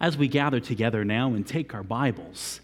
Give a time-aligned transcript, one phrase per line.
[0.00, 2.60] as we gather together now and take our Bibles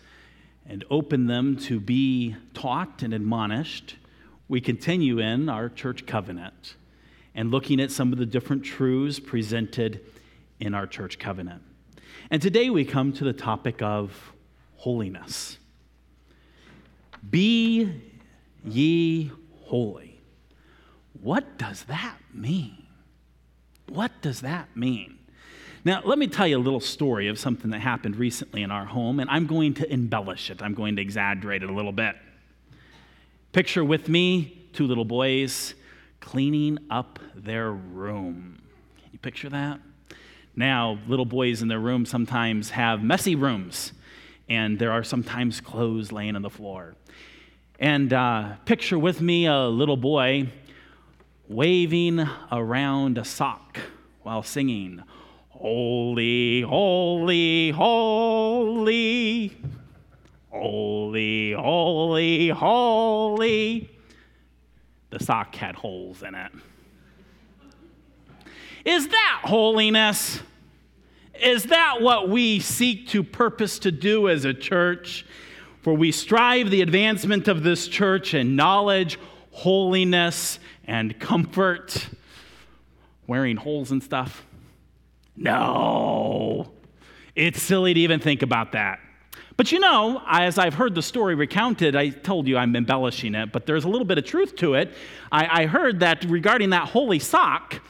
[0.67, 3.96] and open them to be taught and admonished,
[4.49, 6.76] we continue in our church covenant
[7.34, 10.00] and looking at some of the different truths presented
[10.61, 11.62] in our church covenant.
[12.30, 14.32] And today we come to the topic of
[14.77, 15.59] holiness.
[17.29, 18.03] Be
[18.64, 19.30] ye
[19.62, 20.21] holy.
[21.21, 22.87] What does that mean?
[23.89, 25.19] What does that mean?
[25.87, 28.87] Now, let me tell you a little story of something that happened recently in our
[28.87, 30.62] home, and I'm going to embellish it.
[30.62, 32.16] I'm going to exaggerate it a little bit.
[33.52, 35.74] Picture with me two little boys
[36.20, 38.62] cleaning up their room.
[39.02, 39.79] Can you picture that?
[40.57, 43.93] Now, little boys in their room sometimes have messy rooms,
[44.48, 46.95] and there are sometimes clothes laying on the floor.
[47.79, 50.48] And uh, picture with me a little boy
[51.46, 53.80] waving around a sock
[54.23, 55.02] while singing,
[55.64, 59.56] Holy, holy, holy,
[60.50, 63.90] holy, holy, holy.
[65.08, 66.52] The sock had holes in it.
[68.84, 70.42] Is that holiness?
[71.42, 75.24] Is that what we seek to purpose to do as a church?
[75.80, 79.18] For we strive the advancement of this church in knowledge,
[79.50, 82.08] holiness, and comfort.
[83.26, 84.44] Wearing holes and stuff?
[85.36, 86.72] No.
[87.34, 89.00] It's silly to even think about that.
[89.56, 93.52] But you know, as I've heard the story recounted, I told you I'm embellishing it,
[93.52, 94.92] but there's a little bit of truth to it.
[95.30, 97.80] I, I heard that regarding that holy sock,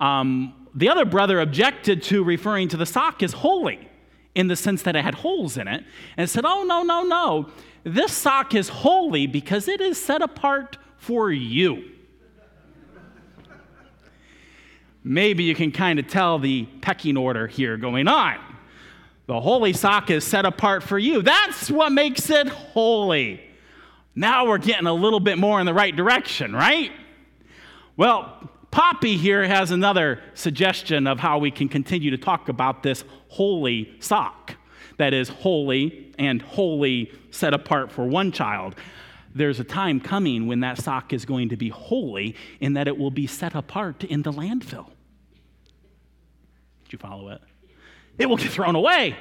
[0.00, 3.88] um, the other brother objected to referring to the sock as holy
[4.34, 5.84] in the sense that it had holes in it,
[6.16, 7.48] and said, Oh, no, no, no.
[7.82, 11.90] This sock is holy because it is set apart for you.
[15.02, 18.38] Maybe you can kind of tell the pecking order here going on.
[19.26, 21.22] The holy sock is set apart for you.
[21.22, 23.40] That's what makes it holy.
[24.14, 26.90] Now we're getting a little bit more in the right direction, right?
[27.96, 33.04] Well, Poppy here has another suggestion of how we can continue to talk about this
[33.28, 34.54] holy sock
[34.96, 38.76] that is holy and holy set apart for one child.
[39.34, 42.98] There's a time coming when that sock is going to be holy in that it
[42.98, 44.86] will be set apart in the landfill.
[46.84, 47.40] Did you follow it?
[48.18, 49.16] It will get thrown away,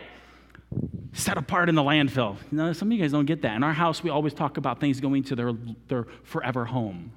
[1.14, 2.38] set apart in the landfill.
[2.75, 3.56] Some of you guys don't get that.
[3.56, 5.53] In our house, we always talk about things going to their,
[5.88, 7.12] their forever home.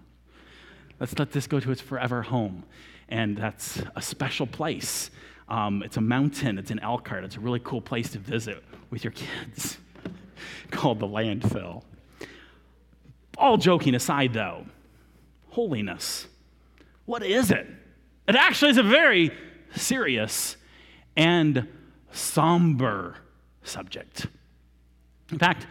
[1.01, 2.65] Let's let this go to its forever home.
[3.09, 5.11] And that's a special place.
[5.49, 7.25] Um, it's a mountain, it's in Elkhart.
[7.25, 9.79] It's a really cool place to visit with your kids
[10.71, 11.83] called the landfill.
[13.39, 14.67] All joking aside, though,
[15.51, 16.27] holiness.
[17.07, 17.67] What is it?
[18.29, 19.31] It actually is a very
[19.75, 20.57] serious
[21.17, 21.69] and
[22.13, 23.17] somber
[23.63, 24.27] subject.
[25.31, 25.67] In fact,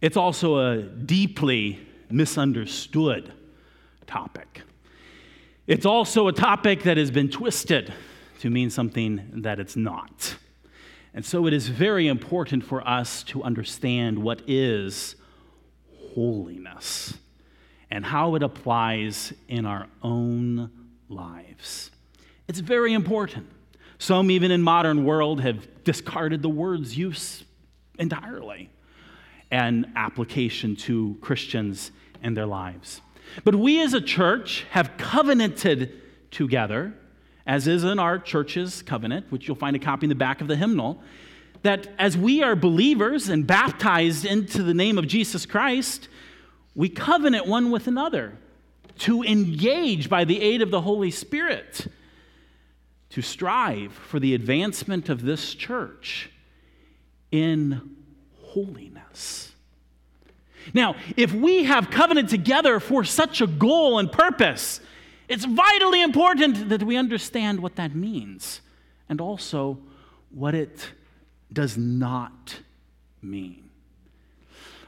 [0.00, 1.80] it's also a deeply
[2.10, 3.32] misunderstood
[4.06, 4.62] topic.
[5.66, 7.92] It's also a topic that has been twisted
[8.40, 10.34] to mean something that it's not.
[11.14, 15.16] And so it is very important for us to understand what is
[16.14, 17.14] holiness
[17.90, 20.70] and how it applies in our own
[21.08, 21.90] lives.
[22.48, 23.46] It's very important.
[23.98, 27.44] Some, even in modern world, have discarded the word's use
[27.98, 28.70] entirely
[29.50, 31.90] and application to Christians
[32.22, 33.00] and their lives.
[33.44, 35.92] But we as a church have covenanted
[36.30, 36.94] together,
[37.46, 40.48] as is in our church's covenant, which you'll find a copy in the back of
[40.48, 41.02] the hymnal,
[41.62, 46.08] that as we are believers and baptized into the name of Jesus Christ,
[46.74, 48.34] we covenant one with another
[48.98, 51.86] to engage by the aid of the Holy Spirit
[53.10, 56.30] to strive for the advancement of this church
[57.30, 57.96] in
[58.42, 59.52] holiness.
[60.74, 64.80] Now, if we have covenant together for such a goal and purpose,
[65.28, 68.60] it's vitally important that we understand what that means
[69.08, 69.78] and also
[70.30, 70.90] what it
[71.52, 72.60] does not
[73.22, 73.70] mean.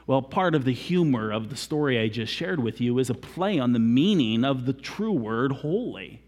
[0.05, 3.13] Well, part of the humor of the story I just shared with you is a
[3.13, 6.21] play on the meaning of the true word holy.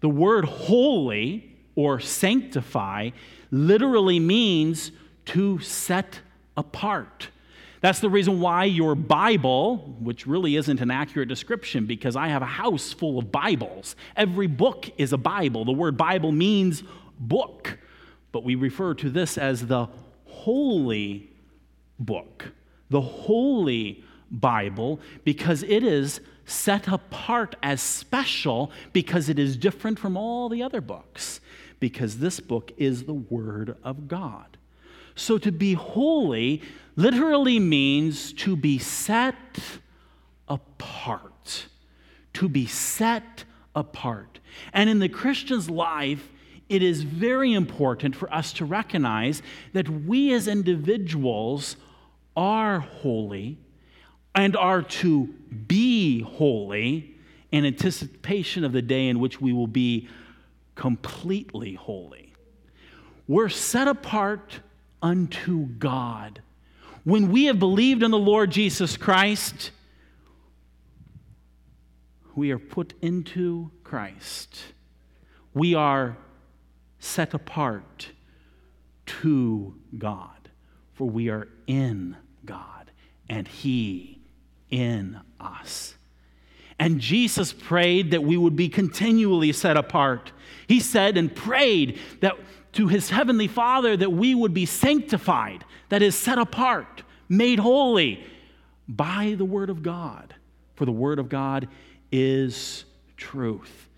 [0.00, 3.10] The word holy or sanctify
[3.50, 4.90] literally means
[5.26, 6.20] to set
[6.56, 7.28] apart.
[7.80, 12.40] That's the reason why your Bible, which really isn't an accurate description because I have
[12.40, 15.66] a house full of Bibles, every book is a Bible.
[15.66, 16.82] The word Bible means
[17.20, 17.78] book,
[18.34, 19.86] but we refer to this as the
[20.24, 21.30] holy
[22.00, 22.50] book,
[22.90, 30.16] the holy Bible, because it is set apart as special because it is different from
[30.16, 31.38] all the other books
[31.78, 34.56] because this book is the Word of God.
[35.14, 36.60] So to be holy
[36.96, 39.36] literally means to be set
[40.48, 41.66] apart.
[42.32, 43.44] To be set
[43.76, 44.40] apart.
[44.72, 46.30] And in the Christian's life,
[46.68, 51.76] it is very important for us to recognize that we as individuals
[52.36, 53.58] are holy
[54.34, 55.26] and are to
[55.66, 57.14] be holy
[57.52, 60.08] in anticipation of the day in which we will be
[60.74, 62.32] completely holy.
[63.28, 64.60] We're set apart
[65.00, 66.42] unto God.
[67.04, 69.70] When we have believed in the Lord Jesus Christ,
[72.34, 74.58] we are put into Christ.
[75.52, 76.16] We are
[77.04, 78.10] set apart
[79.06, 80.48] to God,
[80.94, 82.90] for we are in God
[83.28, 84.20] and He
[84.70, 85.94] in us.
[86.78, 90.32] And Jesus prayed that we would be continually set apart.
[90.66, 92.34] He said and prayed that
[92.72, 98.24] to his heavenly Father that we would be sanctified, that is, set apart, made holy
[98.88, 100.34] by the Word of God.
[100.74, 101.68] For the Word of God
[102.10, 102.84] is
[103.16, 103.88] truth.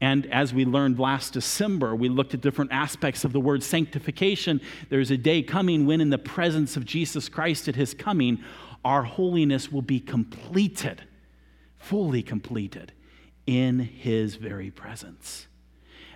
[0.00, 4.60] And as we learned last December, we looked at different aspects of the word sanctification.
[4.90, 8.42] There's a day coming when, in the presence of Jesus Christ at his coming,
[8.84, 11.02] our holiness will be completed,
[11.78, 12.92] fully completed
[13.46, 15.48] in his very presence.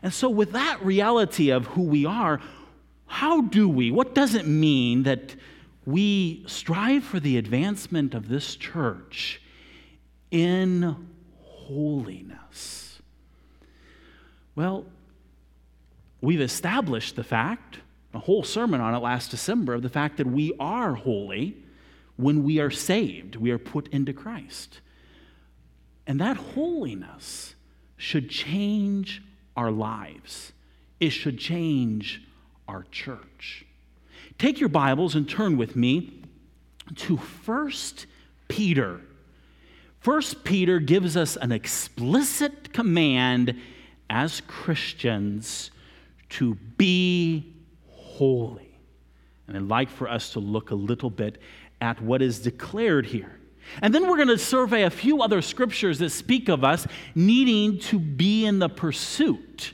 [0.02, 2.40] And so, with that reality of who we are,
[3.06, 5.34] how do we, what does it mean that
[5.84, 9.42] we strive for the advancement of this church
[10.30, 10.96] in
[11.40, 12.91] holiness?
[14.54, 14.84] Well,
[16.20, 17.78] we've established the fact,
[18.12, 21.56] a whole sermon on it last December, of the fact that we are holy
[22.16, 24.80] when we are saved, we are put into Christ.
[26.06, 27.54] And that holiness
[27.96, 29.22] should change
[29.56, 30.52] our lives,
[31.00, 32.22] it should change
[32.68, 33.64] our church.
[34.38, 36.22] Take your Bibles and turn with me
[36.96, 37.72] to 1
[38.48, 39.00] Peter.
[40.04, 43.60] 1 Peter gives us an explicit command
[44.12, 45.70] as Christians
[46.28, 47.56] to be
[47.88, 48.78] holy.
[49.48, 51.40] And I'd like for us to look a little bit
[51.80, 53.40] at what is declared here.
[53.80, 57.78] And then we're going to survey a few other scriptures that speak of us needing
[57.80, 59.72] to be in the pursuit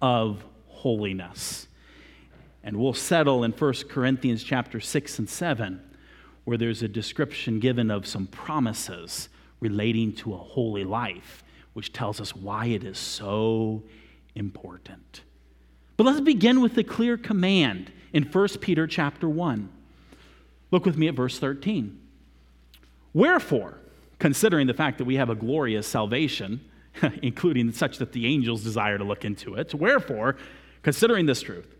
[0.00, 1.68] of holiness.
[2.64, 5.82] And we'll settle in 1 Corinthians chapter 6 and 7
[6.44, 9.28] where there's a description given of some promises
[9.60, 11.42] relating to a holy life,
[11.76, 13.82] which tells us why it is so
[14.34, 15.20] important.
[15.98, 19.68] But let's begin with the clear command in 1 Peter chapter 1.
[20.70, 22.00] Look with me at verse 13.
[23.12, 23.76] Wherefore,
[24.18, 26.62] considering the fact that we have a glorious salvation,
[27.22, 30.36] including such that the angels desire to look into it, wherefore,
[30.82, 31.74] considering this truth,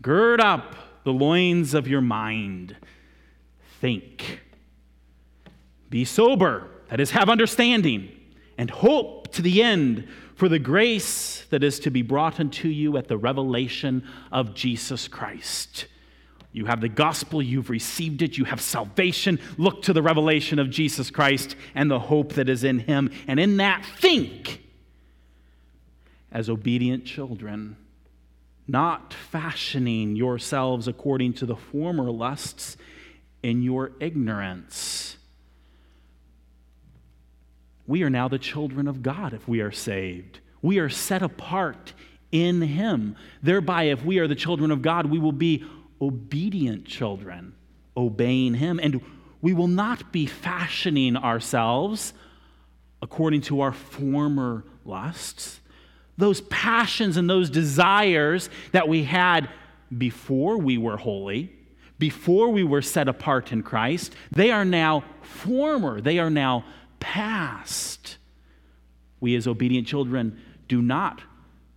[0.00, 2.74] gird up the loins of your mind,
[3.82, 4.40] think,
[5.90, 8.16] be sober, that is, have understanding,
[8.58, 12.96] and hope to the end for the grace that is to be brought unto you
[12.96, 15.86] at the revelation of Jesus Christ.
[16.52, 19.38] You have the gospel, you've received it, you have salvation.
[19.56, 23.10] Look to the revelation of Jesus Christ and the hope that is in him.
[23.26, 24.62] And in that, think
[26.30, 27.76] as obedient children,
[28.66, 32.76] not fashioning yourselves according to the former lusts
[33.42, 35.16] in your ignorance.
[37.92, 40.40] We are now the children of God if we are saved.
[40.62, 41.92] We are set apart
[42.30, 43.16] in Him.
[43.42, 45.66] Thereby, if we are the children of God, we will be
[46.00, 47.52] obedient children,
[47.94, 48.80] obeying Him.
[48.82, 49.02] And
[49.42, 52.14] we will not be fashioning ourselves
[53.02, 55.60] according to our former lusts.
[56.16, 59.50] Those passions and those desires that we had
[59.98, 61.52] before we were holy,
[61.98, 66.64] before we were set apart in Christ, they are now former, they are now
[67.02, 68.16] past.
[69.20, 71.20] We, as obedient children, do not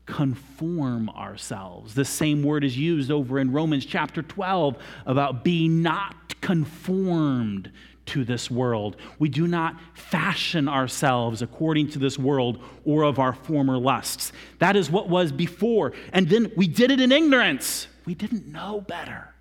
[0.05, 1.95] conform ourselves.
[1.95, 7.71] The same word is used over in Romans chapter 12 about be not conformed
[8.05, 8.97] to this world.
[9.17, 14.31] We do not fashion ourselves according to this world or of our former lusts.
[14.59, 15.93] That is what was before.
[16.13, 17.87] And then we did it in ignorance.
[18.05, 19.34] We didn't know better.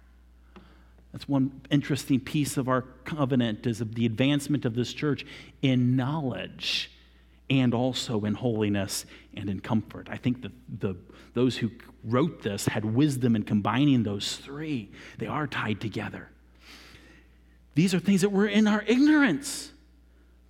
[1.14, 5.24] That's one interesting piece of our covenant is of the advancement of this church
[5.62, 6.90] in knowledge
[7.48, 9.06] and also in holiness
[9.36, 10.08] and in comfort.
[10.10, 10.96] I think that the,
[11.32, 11.70] those who
[12.02, 14.90] wrote this had wisdom in combining those three.
[15.18, 16.30] They are tied together.
[17.76, 19.70] These are things that were in our ignorance.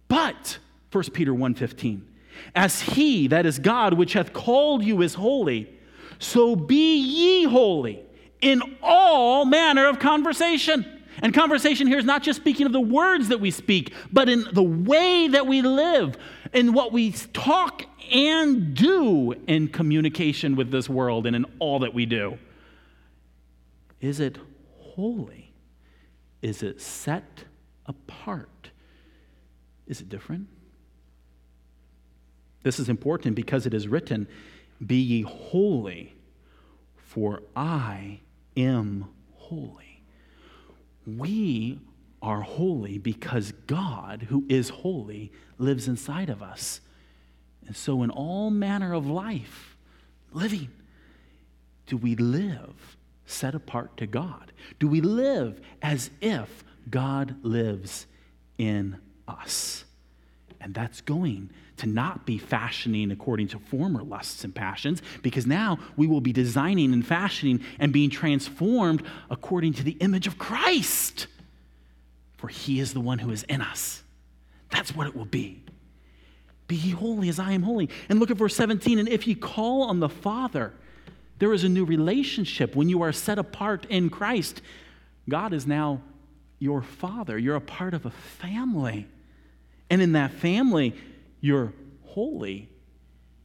[0.09, 0.57] But,
[0.93, 2.01] 1 Peter 1.15,
[2.55, 5.71] as he, that is God, which hath called you is holy,
[6.19, 8.01] So be ye holy
[8.45, 10.85] in all manner of conversation.
[11.23, 14.45] And conversation here is not just speaking of the words that we speak, but in
[14.53, 16.17] the way that we live,
[16.53, 21.95] in what we talk and do in communication with this world and in all that
[21.95, 22.39] we do.
[24.01, 24.39] Is it
[24.79, 25.55] holy?
[26.43, 27.45] Is it set
[27.87, 28.71] apart?
[29.87, 30.49] Is it different?
[32.63, 34.29] This is important because it is written,
[34.85, 36.15] Be ye holy,
[36.97, 38.21] for I
[38.57, 40.03] am holy.
[41.07, 41.79] We
[42.23, 46.81] are holy because God, who is holy, lives inside of us.
[47.67, 49.77] And so, in all manner of life,
[50.33, 50.71] living,
[51.87, 52.97] do we live
[53.27, 54.53] set apart to God?
[54.79, 58.07] Do we live as if God lives
[58.59, 59.85] in us?
[60.61, 65.79] And that's going to not be fashioning according to former lusts and passions, because now
[65.97, 71.27] we will be designing and fashioning and being transformed according to the image of Christ.
[72.37, 74.03] For he is the one who is in us.
[74.71, 75.63] That's what it will be.
[76.67, 77.91] Be ye holy as I am holy.
[78.09, 78.99] And look at verse 17.
[78.99, 80.73] And if ye call on the Father,
[81.39, 84.63] there is a new relationship when you are set apart in Christ.
[85.29, 86.01] God is now
[86.59, 87.39] your Father.
[87.39, 89.07] You're a part of a family.
[89.91, 90.95] And in that family,
[91.45, 91.75] you're
[92.07, 92.71] holy.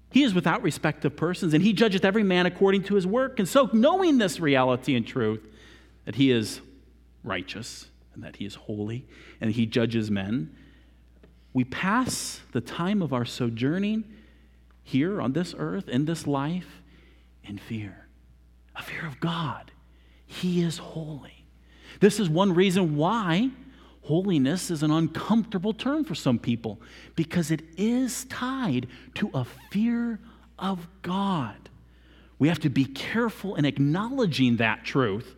[0.10, 3.39] He is without respect of persons, and he judgeth every man according to his work.
[3.39, 5.46] And so, knowing this reality and truth,
[6.06, 6.62] that he is
[7.25, 9.06] righteous and that he is holy
[9.41, 10.56] and he judges men,
[11.51, 14.06] we pass the time of our sojourning
[14.82, 16.82] here on this earth, in this life,
[17.44, 18.08] in fear
[18.77, 19.72] a fear of God.
[20.25, 21.44] He is holy.
[22.00, 23.50] This is one reason why
[24.10, 26.82] holiness is an uncomfortable term for some people
[27.16, 30.20] because it is tied to a fear
[30.58, 31.70] of God.
[32.39, 35.36] We have to be careful in acknowledging that truth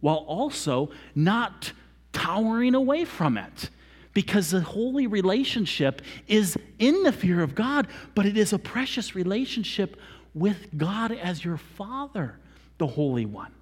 [0.00, 1.72] while also not
[2.14, 3.68] towering away from it
[4.14, 9.14] because the holy relationship is in the fear of God, but it is a precious
[9.14, 10.00] relationship
[10.32, 12.38] with God as your Father,
[12.78, 13.52] the Holy One.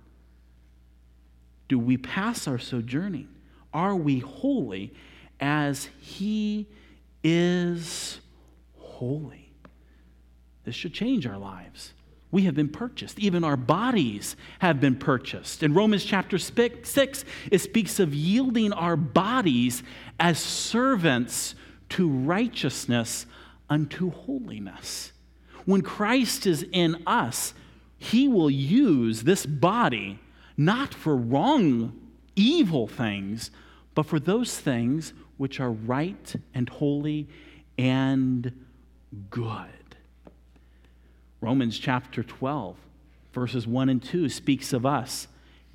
[1.66, 3.32] Do we pass our sojourning?
[3.73, 4.93] Are we holy
[5.41, 6.67] as He
[7.23, 8.21] is
[8.79, 9.52] holy?
[10.64, 11.93] This should change our lives.
[12.31, 13.19] We have been purchased.
[13.19, 15.62] Even our bodies have been purchased.
[15.62, 19.83] In Romans chapter 6, it speaks of yielding our bodies
[20.19, 21.55] as servants
[21.91, 23.26] to righteousness
[23.69, 25.12] unto holiness.
[25.67, 27.52] When Christ is in us,
[27.99, 30.19] he will use this body
[30.57, 32.00] not for wrong,
[32.35, 33.50] evil things,
[33.94, 37.28] but for those things which are right and holy
[37.78, 38.52] and
[39.30, 39.68] good.
[41.40, 42.76] Romans chapter 12,
[43.32, 45.26] verses 1 and 2 speaks of us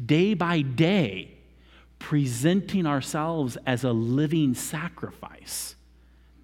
[0.04, 1.32] day by day
[2.00, 5.76] presenting ourselves as a living sacrifice.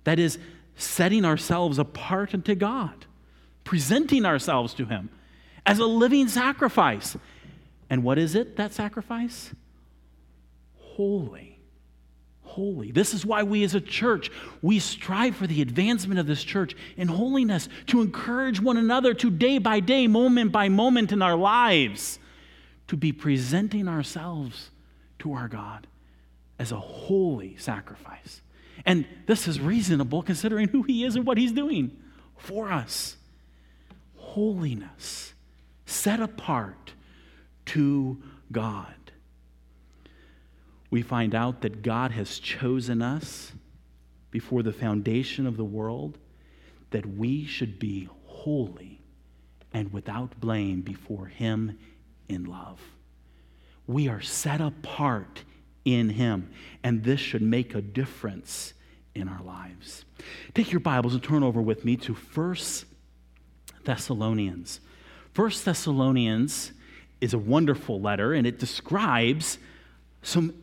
[0.04, 0.38] That is,
[0.76, 3.06] setting ourselves apart unto God,
[3.64, 5.10] presenting ourselves to Him
[5.66, 7.16] as a living sacrifice.
[7.90, 9.52] And what is it, that sacrifice?
[10.80, 11.53] Holy
[12.54, 12.92] holy.
[12.92, 14.30] This is why we as a church,
[14.62, 19.32] we strive for the advancement of this church in holiness, to encourage one another to
[19.32, 22.20] day by day, moment by moment in our lives,
[22.88, 24.70] to be presenting ourselves
[25.20, 25.88] to our God
[26.60, 28.42] as a holy sacrifice.
[28.86, 31.98] And this is reasonable considering who He is and what He's doing
[32.38, 33.18] for us.
[34.18, 35.34] Holiness,
[35.86, 36.94] set apart
[37.68, 38.94] to God
[40.94, 43.52] we find out that God has chosen us
[44.30, 46.20] before the foundation of the world,
[46.92, 49.02] that we should be holy
[49.74, 51.80] and without blame before Him
[52.30, 52.80] in love.
[53.88, 55.44] We are set apart
[55.84, 56.52] in Him,
[56.84, 58.76] and this should make a difference
[59.16, 60.06] in our lives.
[60.54, 62.86] Take your Bibles and turn over with me to First
[63.84, 64.80] Thessalonians.
[65.34, 66.72] First Thessalonians
[67.20, 69.58] is a wonderful letter, and it describes
[70.22, 70.54] some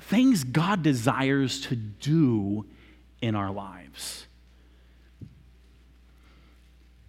[0.00, 2.66] things God desires to do
[3.20, 4.26] in our lives.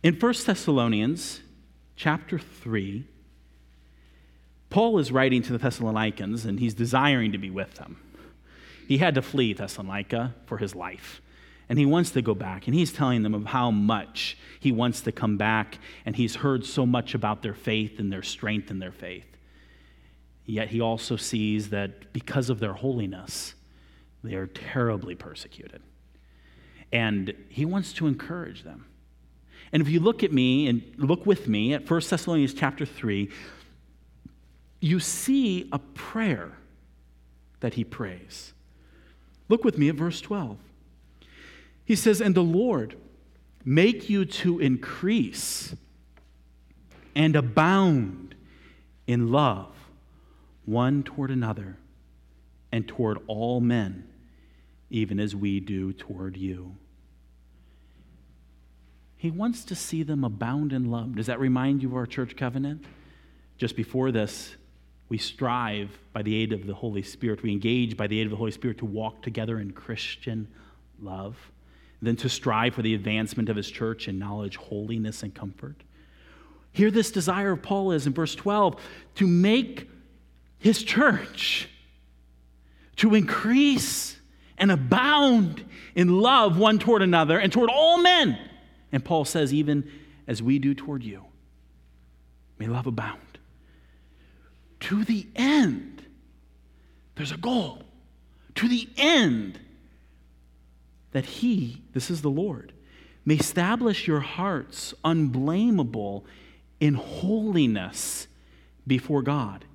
[0.01, 1.41] In 1 Thessalonians
[1.95, 3.05] chapter 3,
[4.69, 7.97] Paul is writing to the Thessalonians and he's desiring to be with them.
[8.87, 11.21] He had to flee Thessalonica for his life.
[11.67, 12.65] And he wants to go back.
[12.65, 15.77] And he's telling them of how much he wants to come back.
[16.05, 19.28] And he's heard so much about their faith and their strength in their faith.
[20.49, 23.53] Yet he also sees that because of their holiness,
[24.23, 25.83] they are terribly persecuted.
[26.91, 28.87] And he wants to encourage them.
[29.71, 33.29] And if you look at me and look with me at 1 Thessalonians chapter 3,
[34.81, 36.53] you see a prayer
[37.59, 38.53] that he prays.
[39.49, 40.57] Look with me at verse 12.
[41.85, 42.95] He says, And the Lord
[43.63, 45.75] make you to increase
[47.13, 48.33] and abound
[49.05, 49.75] in love
[50.69, 51.77] one toward another
[52.71, 54.07] and toward all men,
[54.89, 56.75] even as we do toward you.
[59.17, 61.15] He wants to see them abound in love.
[61.15, 62.85] Does that remind you of our church covenant?
[63.57, 64.55] Just before this,
[65.09, 68.31] we strive by the aid of the Holy Spirit, we engage by the aid of
[68.31, 70.47] the Holy Spirit to walk together in Christian
[71.01, 71.35] love,
[72.01, 75.83] then to strive for the advancement of his church in knowledge, holiness, and comfort.
[76.71, 78.79] Here, this desire of Paul is in verse 12
[79.15, 79.89] to make
[80.59, 81.69] his church
[82.97, 84.17] to increase
[84.57, 88.37] and abound in love one toward another and toward all men
[88.91, 89.89] and Paul says, even
[90.27, 91.25] as we do toward you,
[92.57, 93.19] may love abound.
[94.81, 96.03] To the end,
[97.15, 97.83] there's a goal.
[98.55, 99.59] To the end,
[101.11, 102.73] that He, this is the Lord,
[103.25, 106.25] may establish your hearts unblameable
[106.79, 108.27] in holiness
[108.87, 109.65] before God,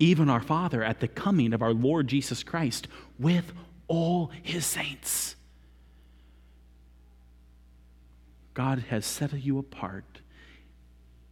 [0.00, 2.88] even our Father, at the coming of our Lord Jesus Christ
[3.18, 3.52] with
[3.86, 5.36] all His saints.
[8.54, 10.20] God has set you apart,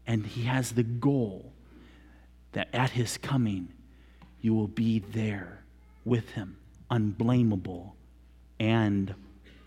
[0.07, 1.53] and He has the goal
[2.53, 3.69] that at His coming,
[4.41, 5.65] you will be there
[6.05, 6.59] with Him,
[6.91, 7.97] unblameable
[8.61, 9.15] and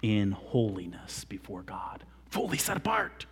[0.01, 3.25] in holiness before God, fully set apart.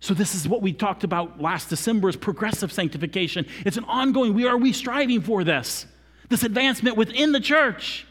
[0.00, 3.46] So this is what we talked about last December is progressive sanctification.
[3.66, 5.86] It's an ongoing, we are we striving for this,
[6.30, 8.06] this advancement within the church.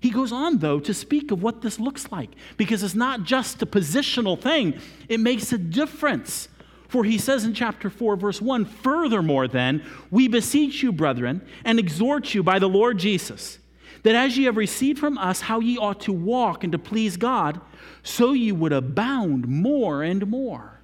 [0.00, 3.62] He goes on, though, to speak of what this looks like because it's not just
[3.62, 6.48] a positional thing, it makes a difference.
[6.88, 11.78] For he says in chapter 4, verse 1 Furthermore, then, we beseech you, brethren, and
[11.78, 13.58] exhort you by the Lord Jesus,
[14.02, 17.16] that as ye have received from us how ye ought to walk and to please
[17.16, 17.60] God,
[18.02, 20.81] so ye would abound more and more.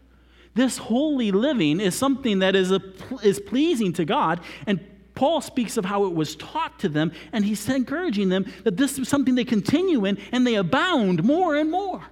[0.59, 2.83] This holy living is something that is, a,
[3.23, 7.45] is pleasing to God, and Paul speaks of how it was taught to them, and
[7.45, 11.71] he's encouraging them that this is something they continue in and they abound more and
[11.71, 12.03] more.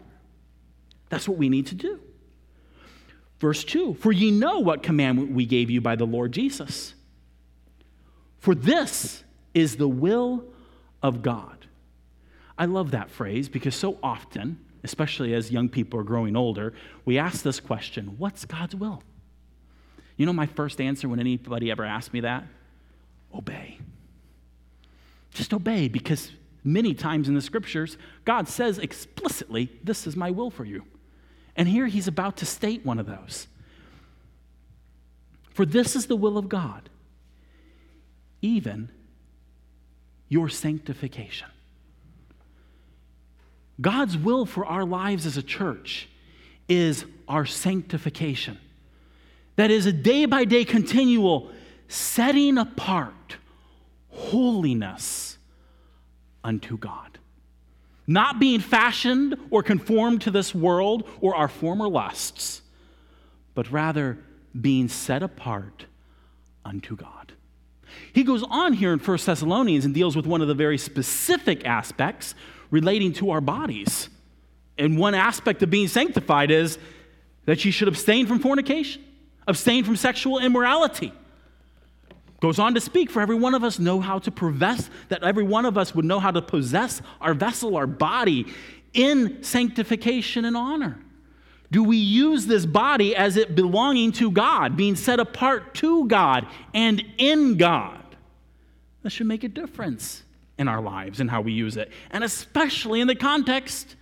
[1.08, 1.98] That's what we need to do.
[3.40, 6.94] Verse 2 For ye know what commandment we gave you by the Lord Jesus.
[8.38, 10.44] For this is the will
[11.02, 11.66] of God.
[12.56, 16.72] I love that phrase because so often, especially as young people are growing older,
[17.04, 19.02] we ask this question What's God's will?
[20.16, 22.44] You know, my first answer when anybody ever asked me that?
[23.34, 23.78] obey.
[25.30, 26.30] Just obey because
[26.64, 30.84] many times in the scriptures, God says explicitly, This is my will for you.
[31.54, 33.46] And here he's about to state one of those.
[35.50, 36.90] For this is the will of God,
[38.42, 38.90] even
[40.28, 41.48] your sanctification.
[43.80, 46.08] God's will for our lives as a church
[46.68, 48.58] is our sanctification.
[49.56, 51.50] That is a day by day continual
[51.88, 53.36] setting apart
[54.08, 55.38] holiness
[56.42, 57.18] unto God.
[58.06, 62.62] Not being fashioned or conformed to this world or our former lusts,
[63.54, 64.18] but rather
[64.58, 65.86] being set apart
[66.64, 67.32] unto God.
[68.12, 71.64] He goes on here in 1 Thessalonians and deals with one of the very specific
[71.64, 72.34] aspects
[72.70, 74.08] relating to our bodies.
[74.78, 76.78] And one aspect of being sanctified is
[77.44, 79.02] that you should abstain from fornication,
[79.46, 81.12] abstain from sexual immorality
[82.40, 85.42] Goes on to speak, for every one of us know how to possess, that every
[85.42, 88.46] one of us would know how to possess our vessel, our body,
[88.92, 90.98] in sanctification and honor.
[91.70, 96.46] Do we use this body as it belonging to God, being set apart to God
[96.74, 98.02] and in God?
[99.02, 100.22] That should make a difference
[100.58, 103.96] in our lives and how we use it, and especially in the context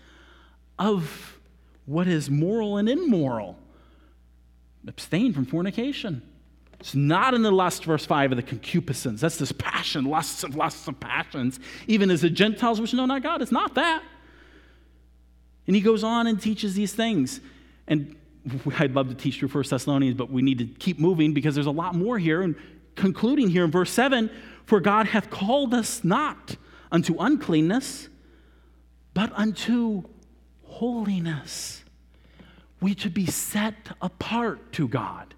[0.78, 1.38] of
[1.86, 3.58] what is moral and immoral.
[4.86, 6.22] Abstain from fornication.
[6.78, 9.20] It's not in the lust, verse 5, of the concupiscence.
[9.20, 11.58] That's this passion, lusts of lusts of passions.
[11.86, 14.02] Even as the Gentiles which know not God, it's not that.
[15.66, 17.40] And he goes on and teaches these things.
[17.86, 18.16] And
[18.78, 21.66] I'd love to teach through First Thessalonians, but we need to keep moving because there's
[21.66, 22.42] a lot more here.
[22.42, 22.54] And
[22.96, 24.30] concluding here in verse 7
[24.64, 26.56] For God hath called us not
[26.90, 28.08] unto uncleanness,
[29.12, 30.04] but unto
[30.64, 31.84] holiness.
[32.80, 35.34] We to be set apart to God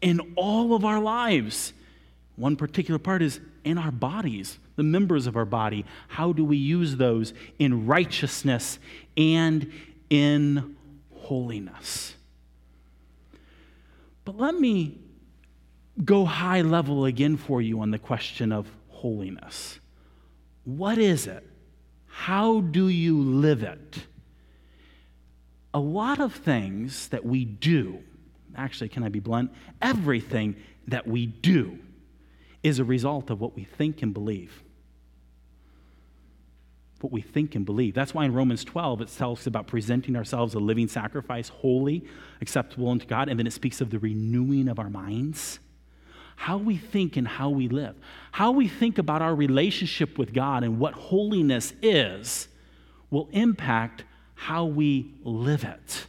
[0.00, 1.72] in all of our lives.
[2.36, 5.84] One particular part is in our bodies, the members of our body.
[6.08, 8.78] How do we use those in righteousness
[9.16, 9.70] and
[10.10, 10.76] in
[11.14, 12.14] holiness?
[14.24, 14.98] But let me
[16.04, 19.78] go high level again for you on the question of holiness.
[20.64, 21.46] What is it?
[22.06, 24.06] How do you live it?
[25.74, 27.98] A lot of things that we do,
[28.54, 29.50] actually, can I be blunt?
[29.80, 31.78] Everything that we do
[32.62, 34.62] is a result of what we think and believe.
[37.00, 37.94] What we think and believe.
[37.94, 42.04] That's why in Romans 12 it tells about presenting ourselves a living sacrifice, holy,
[42.40, 45.58] acceptable unto God, and then it speaks of the renewing of our minds
[46.36, 47.94] how we think and how we live,
[48.32, 52.48] how we think about our relationship with God and what holiness is,
[53.10, 56.06] will impact how we live it.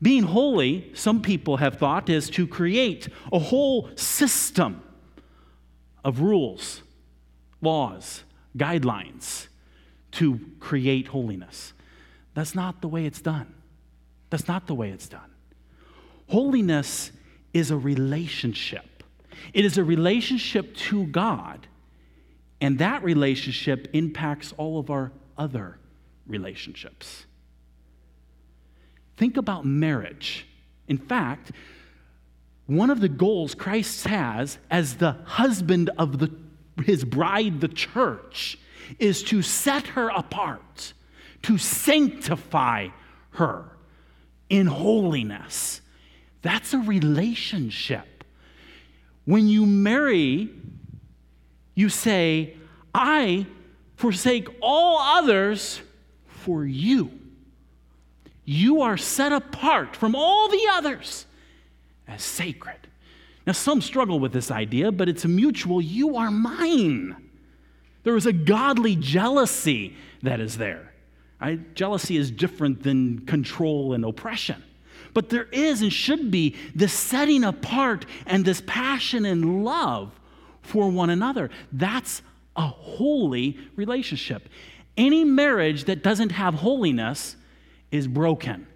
[0.00, 4.82] Being holy, some people have thought, is to create a whole system
[6.04, 6.82] of rules,
[7.60, 8.24] laws,
[8.56, 9.46] guidelines
[10.12, 11.72] to create holiness.
[12.34, 13.54] That's not the way it's done.
[14.30, 15.30] That's not the way it's done.
[16.28, 17.12] Holiness
[17.52, 18.86] is a relationship.
[19.52, 21.66] It is a relationship to God,
[22.60, 25.78] and that relationship impacts all of our other
[26.26, 27.26] relationships.
[29.16, 30.46] Think about marriage.
[30.88, 31.52] In fact,
[32.66, 36.30] one of the goals Christ has as the husband of the,
[36.84, 38.58] his bride, the church,
[38.98, 40.92] is to set her apart,
[41.42, 42.88] to sanctify
[43.30, 43.76] her
[44.48, 45.80] in holiness.
[46.42, 48.06] That's a relationship.
[49.24, 50.50] When you marry,
[51.74, 52.56] you say,
[52.94, 53.46] I
[53.96, 55.80] forsake all others
[56.26, 57.10] for you.
[58.44, 61.26] You are set apart from all the others
[62.08, 62.76] as sacred.
[63.46, 67.16] Now, some struggle with this idea, but it's a mutual, you are mine.
[68.04, 70.92] There is a godly jealousy that is there.
[71.40, 71.74] Right?
[71.74, 74.62] Jealousy is different than control and oppression.
[75.14, 80.12] But there is and should be this setting apart and this passion and love
[80.62, 81.50] for one another.
[81.72, 82.22] That's
[82.56, 84.48] a holy relationship.
[84.96, 87.36] Any marriage that doesn't have holiness
[87.90, 88.66] is broken.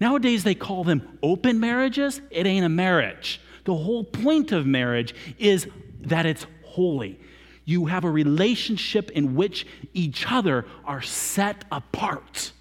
[0.00, 2.20] Nowadays, they call them open marriages.
[2.30, 3.40] It ain't a marriage.
[3.64, 5.68] The whole point of marriage is
[6.02, 7.20] that it's holy.
[7.64, 12.52] You have a relationship in which each other are set apart.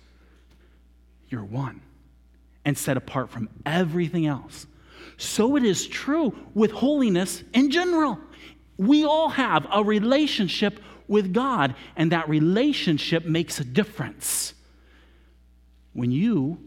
[1.29, 1.81] You're one
[2.65, 4.67] and set apart from everything else.
[5.17, 8.19] So it is true with holiness in general.
[8.77, 14.53] We all have a relationship with God, and that relationship makes a difference.
[15.93, 16.57] When you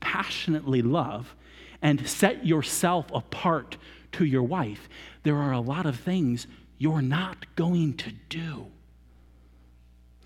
[0.00, 1.34] passionately love
[1.82, 3.76] and set yourself apart
[4.12, 4.88] to your wife,
[5.24, 6.46] there are a lot of things
[6.78, 8.66] you're not going to do.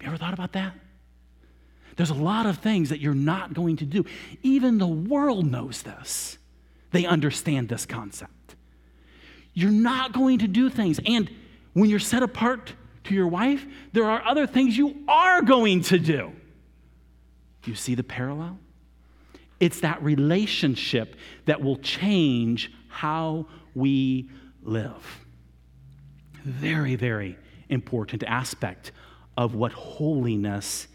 [0.00, 0.74] You ever thought about that?
[2.00, 4.06] There's a lot of things that you're not going to do.
[4.42, 6.38] Even the world knows this,
[6.92, 8.54] they understand this concept.
[9.52, 10.98] You're not going to do things.
[11.04, 11.30] And
[11.74, 12.72] when you're set apart
[13.04, 16.32] to your wife, there are other things you are going to do.
[17.66, 18.58] You see the parallel?
[19.60, 24.30] It's that relationship that will change how we
[24.62, 25.20] live.
[26.44, 27.36] Very, very
[27.68, 28.90] important aspect
[29.36, 30.88] of what holiness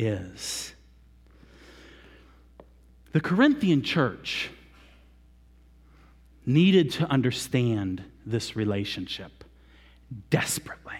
[0.00, 0.74] is.
[3.12, 4.50] The Corinthian church
[6.46, 9.44] needed to understand this relationship
[10.30, 10.96] desperately.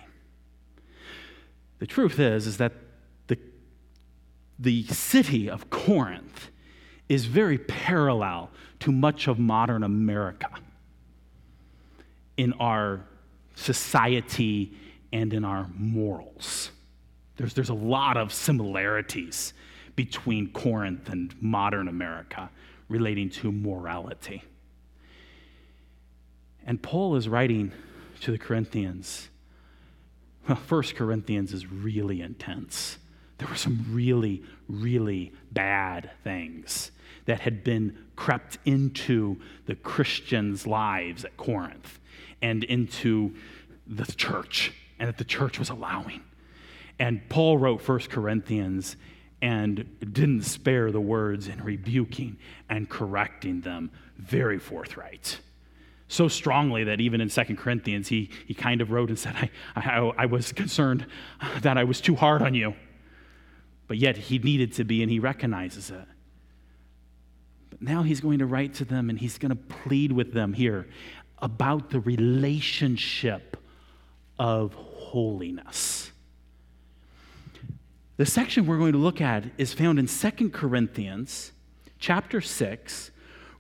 [1.79, 2.73] The truth is, is that
[3.27, 3.39] the,
[4.59, 6.51] the city of Corinth
[7.09, 10.51] is very parallel to much of modern America
[12.37, 13.07] in our
[13.55, 14.73] society
[15.13, 16.71] and in our morals.
[17.41, 19.55] There's, there's a lot of similarities
[19.97, 22.51] between Corinth and modern America
[22.91, 24.45] relating to morality.
[26.67, 27.73] And Paul is writing
[28.21, 29.31] to the Corinthians.
[30.47, 32.99] Well, First Corinthians is really intense.
[33.39, 36.91] There were some really, really bad things
[37.25, 42.01] that had been crept into the Christians' lives at Corinth
[42.43, 43.35] and into
[43.87, 46.21] the church, and that the church was allowing.
[47.01, 48.95] And Paul wrote 1 Corinthians
[49.41, 52.37] and didn't spare the words in rebuking
[52.69, 55.41] and correcting them very forthright.
[56.09, 59.51] So strongly that even in 2 Corinthians, he, he kind of wrote and said, I,
[59.75, 61.07] I, I was concerned
[61.63, 62.75] that I was too hard on you.
[63.87, 66.07] But yet he needed to be, and he recognizes it.
[67.71, 70.53] But now he's going to write to them and he's going to plead with them
[70.53, 70.87] here
[71.39, 73.57] about the relationship
[74.39, 76.13] of holiness.
[78.21, 81.53] The section we're going to look at is found in 2 Corinthians
[81.99, 83.11] chapter 6,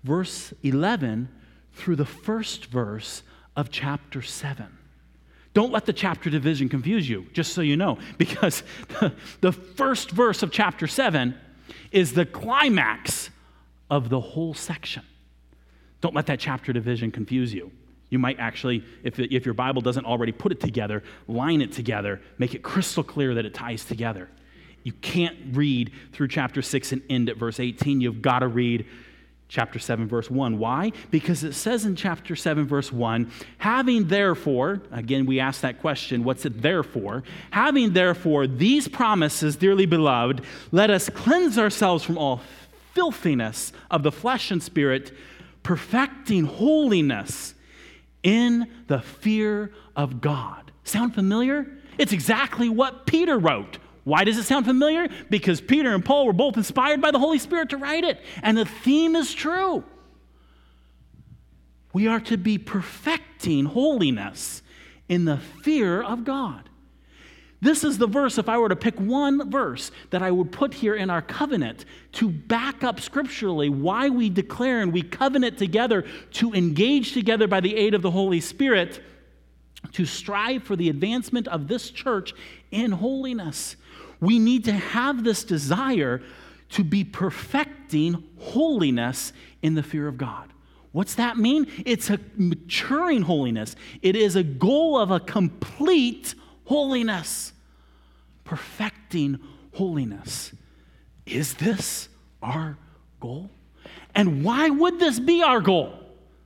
[0.04, 1.30] verse 11
[1.72, 3.22] through the first verse
[3.56, 4.66] of chapter 7.
[5.54, 8.62] Don't let the chapter division confuse you, just so you know, because
[9.00, 11.34] the, the first verse of chapter 7
[11.90, 13.30] is the climax
[13.88, 15.04] of the whole section.
[16.02, 17.72] Don't let that chapter division confuse you.
[18.10, 22.20] You might actually, if, if your Bible doesn't already put it together, line it together,
[22.36, 24.28] make it crystal clear that it ties together.
[24.82, 28.00] You can't read through chapter 6 and end at verse 18.
[28.00, 28.86] You've got to read
[29.50, 30.58] chapter 7, verse 1.
[30.58, 30.92] Why?
[31.10, 36.24] Because it says in chapter 7, verse 1, having therefore, again, we ask that question,
[36.24, 37.24] what's it therefore?
[37.50, 42.40] Having therefore these promises, dearly beloved, let us cleanse ourselves from all
[42.94, 45.12] filthiness of the flesh and spirit,
[45.62, 47.54] perfecting holiness
[48.22, 50.70] in the fear of God.
[50.84, 51.66] Sound familiar?
[51.98, 53.78] It's exactly what Peter wrote.
[54.04, 55.08] Why does it sound familiar?
[55.28, 58.20] Because Peter and Paul were both inspired by the Holy Spirit to write it.
[58.42, 59.84] And the theme is true.
[61.92, 64.62] We are to be perfecting holiness
[65.08, 66.68] in the fear of God.
[67.62, 70.72] This is the verse, if I were to pick one verse that I would put
[70.72, 76.06] here in our covenant to back up scripturally why we declare and we covenant together
[76.32, 79.02] to engage together by the aid of the Holy Spirit
[79.92, 82.32] to strive for the advancement of this church
[82.70, 83.76] in holiness.
[84.20, 86.22] We need to have this desire
[86.70, 90.52] to be perfecting holiness in the fear of God.
[90.92, 91.66] What's that mean?
[91.86, 93.76] It's a maturing holiness.
[94.02, 97.52] It is a goal of a complete holiness.
[98.44, 99.38] Perfecting
[99.74, 100.52] holiness.
[101.26, 102.08] Is this
[102.42, 102.76] our
[103.20, 103.50] goal?
[104.14, 105.94] And why would this be our goal?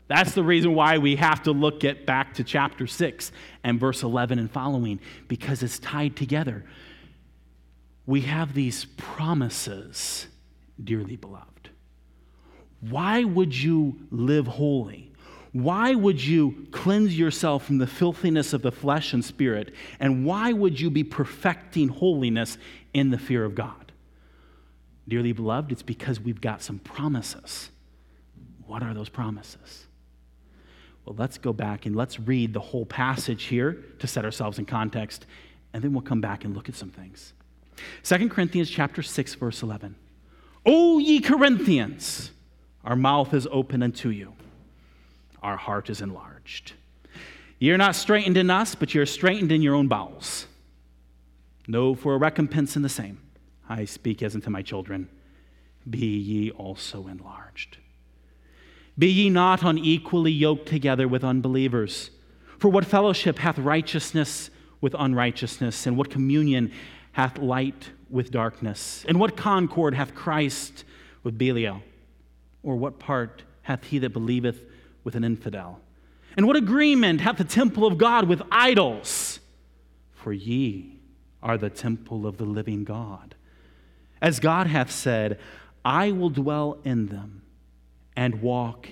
[0.06, 3.32] That's the reason why we have to look at back to chapter 6
[3.62, 6.64] and verse 11 and following because it's tied together
[8.06, 10.26] we have these promises,
[10.82, 11.70] dearly beloved.
[12.80, 15.10] Why would you live holy?
[15.52, 19.72] Why would you cleanse yourself from the filthiness of the flesh and spirit?
[20.00, 22.58] And why would you be perfecting holiness
[22.92, 23.92] in the fear of God?
[25.06, 27.70] Dearly beloved, it's because we've got some promises.
[28.66, 29.86] What are those promises?
[31.04, 34.64] Well, let's go back and let's read the whole passage here to set ourselves in
[34.64, 35.26] context,
[35.72, 37.34] and then we'll come back and look at some things.
[38.02, 39.96] 2 Corinthians chapter 6 verse 11.
[40.66, 42.30] O ye Corinthians,
[42.84, 44.34] our mouth is open unto you.
[45.42, 46.72] Our heart is enlarged.
[47.58, 50.46] You're not straitened in us, but you're straitened in your own bowels.
[51.66, 53.20] No, for a recompense in the same.
[53.68, 55.08] I speak as unto my children.
[55.88, 57.78] Be ye also enlarged.
[58.98, 62.10] Be ye not unequally yoked together with unbelievers.
[62.58, 66.70] For what fellowship hath righteousness with unrighteousness, and what communion
[67.14, 69.04] hath light with darkness?
[69.08, 70.84] And what concord hath Christ
[71.22, 71.82] with Belial?
[72.62, 74.60] Or what part hath he that believeth
[75.02, 75.80] with an infidel?
[76.36, 79.40] And what agreement hath the temple of God with idols?
[80.12, 80.98] For ye
[81.42, 83.34] are the temple of the living God.
[84.20, 85.38] As God hath said,
[85.84, 87.42] I will dwell in them
[88.16, 88.88] and walk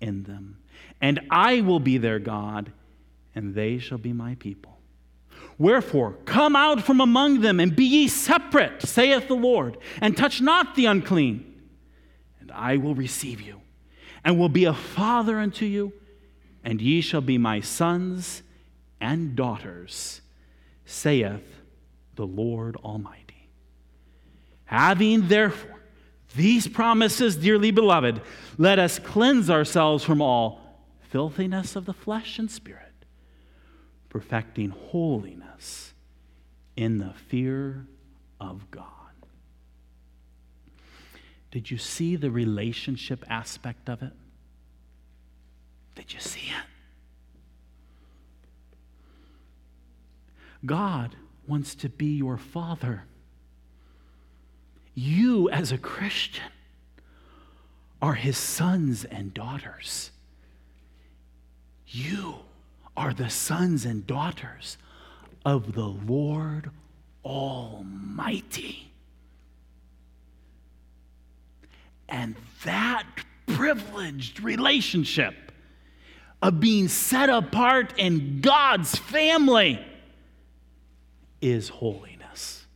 [0.00, 0.58] in them,
[1.00, 2.70] and I will be their God,
[3.34, 4.73] and they shall be my people.
[5.58, 10.40] Wherefore, come out from among them and be ye separate, saith the Lord, and touch
[10.40, 11.62] not the unclean,
[12.40, 13.60] and I will receive you,
[14.24, 15.92] and will be a father unto you,
[16.64, 18.42] and ye shall be my sons
[19.00, 20.22] and daughters,
[20.84, 21.60] saith
[22.16, 23.48] the Lord Almighty.
[24.64, 25.80] Having therefore
[26.34, 28.20] these promises, dearly beloved,
[28.58, 30.60] let us cleanse ourselves from all
[31.10, 32.93] filthiness of the flesh and spirit
[34.14, 35.92] perfecting holiness
[36.76, 37.84] in the fear
[38.40, 38.84] of God.
[41.50, 44.12] Did you see the relationship aspect of it?
[45.96, 46.64] Did you see it?
[50.64, 51.16] God
[51.48, 53.06] wants to be your father.
[54.94, 56.52] You, as a Christian,
[58.00, 60.12] are his sons and daughters.
[61.88, 62.43] You
[62.96, 64.78] are the sons and daughters
[65.44, 66.70] of the Lord
[67.24, 68.90] Almighty.
[72.08, 73.06] And that
[73.46, 75.34] privileged relationship
[76.42, 79.84] of being set apart in God's family
[81.40, 82.66] is holiness.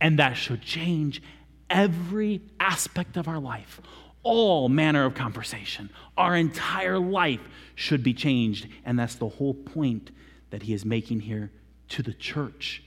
[0.00, 1.22] And that should change
[1.70, 3.80] every aspect of our life,
[4.22, 5.90] all manner of conversation.
[6.16, 7.40] Our entire life
[7.74, 8.66] should be changed.
[8.84, 10.10] And that's the whole point
[10.50, 11.50] that he is making here
[11.90, 12.82] to the church,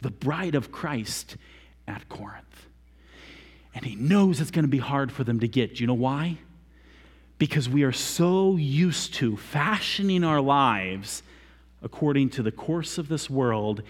[0.00, 1.36] the bride of Christ
[1.86, 2.66] at Corinth.
[3.74, 5.76] And he knows it's going to be hard for them to get.
[5.76, 6.38] Do you know why?
[7.40, 11.22] because we are so used to fashioning our lives
[11.82, 13.82] according to the course of this world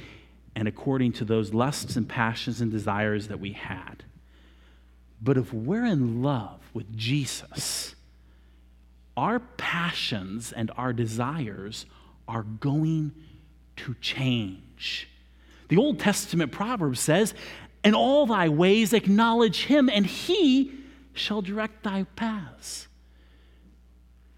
[0.55, 4.05] and according to those lusts and passions and desires that we had.
[5.21, 7.97] But if we're in love with Jesus,
[9.21, 11.85] our passions and our desires
[12.27, 13.13] are going
[13.77, 15.11] to change.
[15.69, 17.35] The Old Testament proverb says,
[17.85, 20.73] In all thy ways acknowledge him, and he
[21.13, 22.89] shall direct thy paths.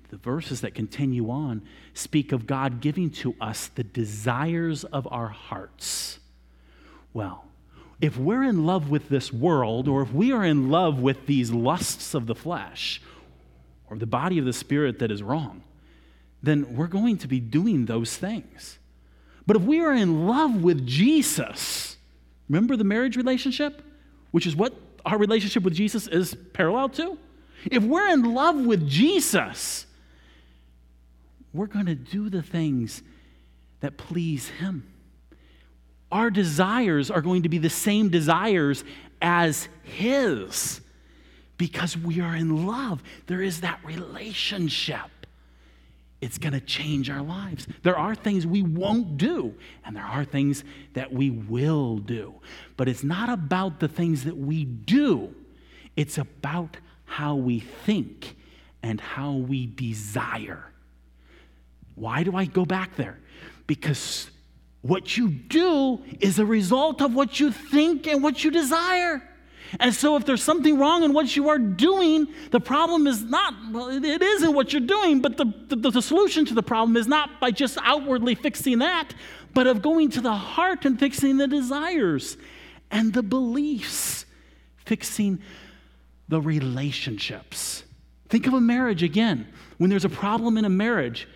[0.09, 1.63] The verses that continue on
[1.95, 6.19] speak of God giving to us the desires of our hearts.
[7.15, 7.45] Well,
[8.01, 11.53] if we're in love with this world, or if we are in love with these
[11.53, 13.01] lusts of the flesh,
[13.93, 15.63] or the body of the spirit that is wrong,
[16.43, 18.79] then we're going to be doing those things.
[19.47, 21.99] But if we are in love with Jesus,
[22.49, 23.83] remember the marriage relationship,
[24.31, 24.73] which is what
[25.05, 27.19] our relationship with Jesus is parallel to?
[27.71, 29.85] If we're in love with Jesus,
[31.53, 33.03] we're going to do the things
[33.81, 34.91] that please Him.
[36.11, 38.85] Our desires are going to be the same desires
[39.21, 40.81] as His
[41.63, 43.01] because we are in love.
[43.29, 45.27] There is that relationship.
[46.21, 47.69] It's going to change our lives.
[47.85, 52.35] There are things we won't do, and there are things that we will do.
[52.77, 55.37] But it's not about the things that we do,
[55.95, 58.35] it's about how we think
[58.83, 60.65] and how we desire.
[61.95, 63.21] Why do I go back there?
[63.69, 64.33] Because
[64.81, 69.23] what you do is a result of what you think and what you desire.
[69.81, 73.55] And so, if there's something wrong in what you are doing, the problem is not,
[73.73, 77.07] well, it isn't what you're doing, but the, the, the, solution to the problem is
[77.07, 79.15] not by just outwardly fixing that,
[79.55, 82.37] but of going to the heart and fixing the desires
[82.91, 84.27] and the beliefs,
[84.85, 85.41] fixing
[86.29, 87.85] the relationships.
[88.29, 89.47] Think of a marriage again.
[89.79, 91.29] When there's a problem in a marriage,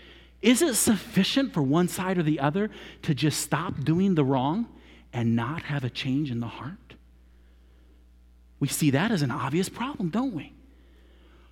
[0.42, 2.70] is it sufficient for one side or the other
[3.02, 4.68] to just stop doing the wrong
[5.12, 6.85] and not have a change in the heart?
[8.58, 10.52] We see that as an obvious problem, don't we?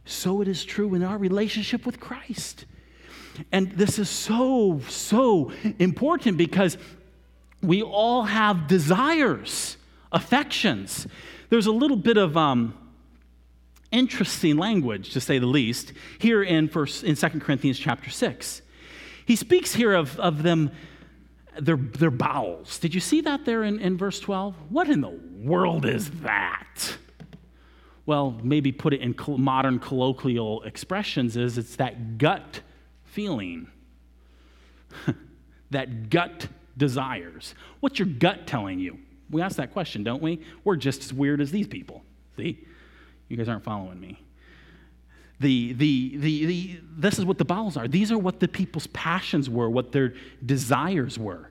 [0.04, 2.66] So it is true in our relationship with Christ.
[3.50, 6.78] And this is so, so important because
[7.62, 9.76] we all have desires,
[10.12, 11.06] affections.
[11.50, 12.74] There's a little bit of um,
[13.90, 18.62] interesting language, to say the least, here in, first, in 2 Corinthians chapter 6.
[19.26, 20.70] He speaks here of, of them,
[21.60, 22.78] their, their bowels.
[22.78, 24.54] Did you see that there in, in verse 12?
[24.70, 26.96] What in the world is that?
[28.06, 32.60] Well, maybe put it in modern colloquial expressions is it's that gut
[33.04, 33.68] feeling.
[35.70, 37.54] that gut desires.
[37.80, 38.98] What's your gut telling you?
[39.30, 40.40] We ask that question, don't we?
[40.64, 42.02] We're just as weird as these people.
[42.36, 42.66] See?
[43.28, 44.23] You guys aren't following me.
[45.44, 47.86] The, the, the, the, this is what the bowels are.
[47.86, 50.14] These are what the people's passions were, what their
[50.46, 51.50] desires were.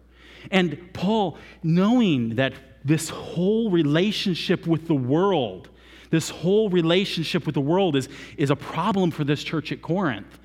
[0.50, 2.54] And Paul, knowing that
[2.84, 5.70] this whole relationship with the world,
[6.10, 10.40] this whole relationship with the world is, is a problem for this church at Corinth,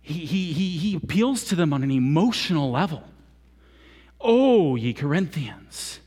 [0.00, 3.02] he, he, he, he appeals to them on an emotional level.
[4.20, 5.98] Oh, ye Corinthians,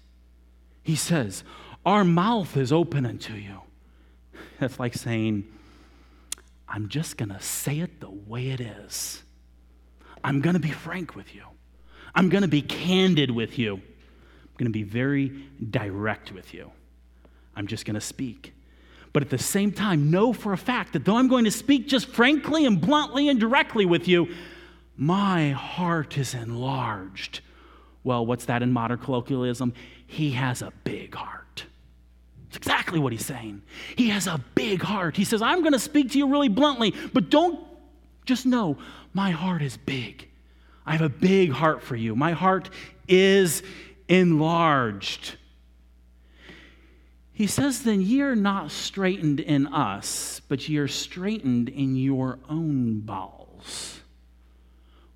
[0.81, 1.43] he says,
[1.85, 3.59] our mouth is open unto you.
[4.61, 5.43] That's like saying,
[6.67, 9.21] I'm just going to say it the way it is.
[10.23, 11.43] I'm going to be frank with you.
[12.13, 13.75] I'm going to be candid with you.
[13.75, 16.71] I'm going to be very direct with you.
[17.55, 18.53] I'm just going to speak.
[19.13, 21.87] But at the same time, know for a fact that though I'm going to speak
[21.87, 24.27] just frankly and bluntly and directly with you,
[24.97, 27.41] my heart is enlarged.
[28.03, 29.73] Well, what's that in modern colloquialism?
[30.05, 31.44] He has a big heart.
[32.55, 33.61] Exactly what he's saying.
[33.95, 35.17] He has a big heart.
[35.17, 37.59] He says, I'm going to speak to you really bluntly, but don't
[38.25, 38.77] just know
[39.13, 40.29] my heart is big.
[40.85, 42.15] I have a big heart for you.
[42.15, 42.69] My heart
[43.07, 43.63] is
[44.07, 45.35] enlarged.
[47.33, 52.39] He says, Then ye are not straitened in us, but ye are straitened in your
[52.49, 53.99] own bowels.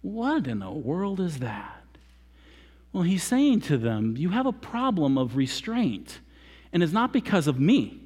[0.01, 1.83] What in the world is that?
[2.91, 6.19] Well, he's saying to them, You have a problem of restraint.
[6.71, 7.99] And it's not because of me,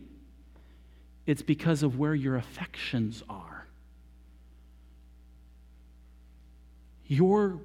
[1.26, 3.68] it's because of where your affections are.
[7.08, 7.60] Your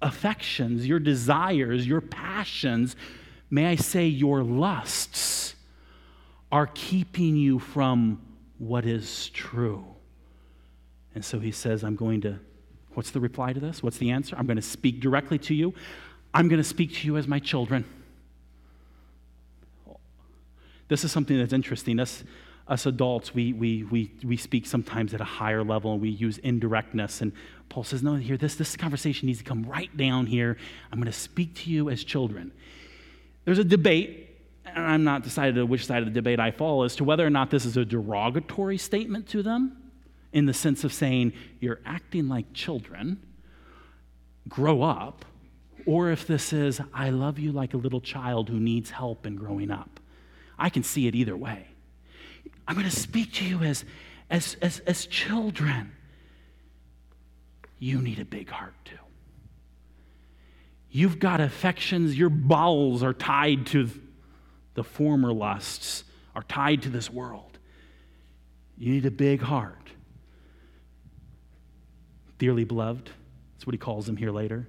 [0.00, 2.94] affections, your desires, your passions,
[3.50, 5.54] may I say, your lusts,
[6.52, 8.20] are keeping you from
[8.58, 9.84] what is true.
[11.14, 12.38] And so he says, I'm going to,
[12.92, 13.82] what's the reply to this?
[13.82, 14.36] What's the answer?
[14.38, 15.74] I'm going to speak directly to you.
[16.32, 17.84] I'm going to speak to you as my children.
[20.88, 21.96] This is something that's interesting.
[21.96, 22.24] This,
[22.66, 26.38] us adults, we, we, we, we speak sometimes at a higher level and we use
[26.38, 27.20] indirectness.
[27.20, 27.32] And
[27.68, 30.56] Paul says, No, here, this, this conversation needs to come right down here.
[30.90, 32.52] I'm going to speak to you as children.
[33.44, 34.30] There's a debate,
[34.64, 37.30] and I'm not decided which side of the debate I fall as to whether or
[37.30, 39.76] not this is a derogatory statement to them
[40.32, 43.22] in the sense of saying, You're acting like children,
[44.48, 45.26] grow up,
[45.86, 49.36] or if this is, I love you like a little child who needs help in
[49.36, 50.00] growing up.
[50.58, 51.66] I can see it either way.
[52.66, 53.84] I'm going to speak to you as,
[54.30, 55.92] as, as, as children.
[57.78, 58.96] You need a big heart too.
[60.90, 63.90] You've got affections, your bowels are tied to
[64.74, 67.58] the former lusts, are tied to this world.
[68.78, 69.90] You need a big heart.
[72.38, 73.10] Dearly beloved,
[73.54, 74.68] that's what he calls them here later,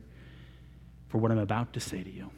[1.10, 2.30] for what I'm about to say to you.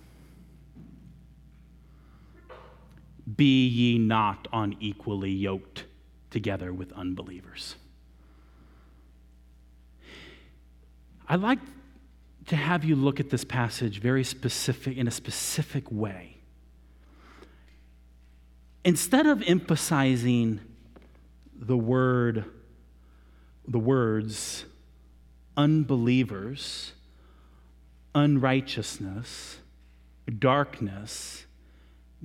[3.36, 5.86] Be ye not unequally yoked
[6.30, 7.76] together with unbelievers.
[11.28, 11.60] I'd like
[12.48, 16.38] to have you look at this passage very specific in a specific way.
[18.86, 20.62] Instead of emphasizing
[21.54, 22.46] the word,
[23.68, 24.64] the words
[25.58, 26.94] unbelievers,
[28.14, 29.58] unrighteousness,
[30.40, 31.47] darkness,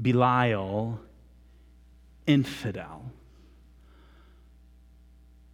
[0.00, 0.98] Belial,
[2.26, 3.04] infidel.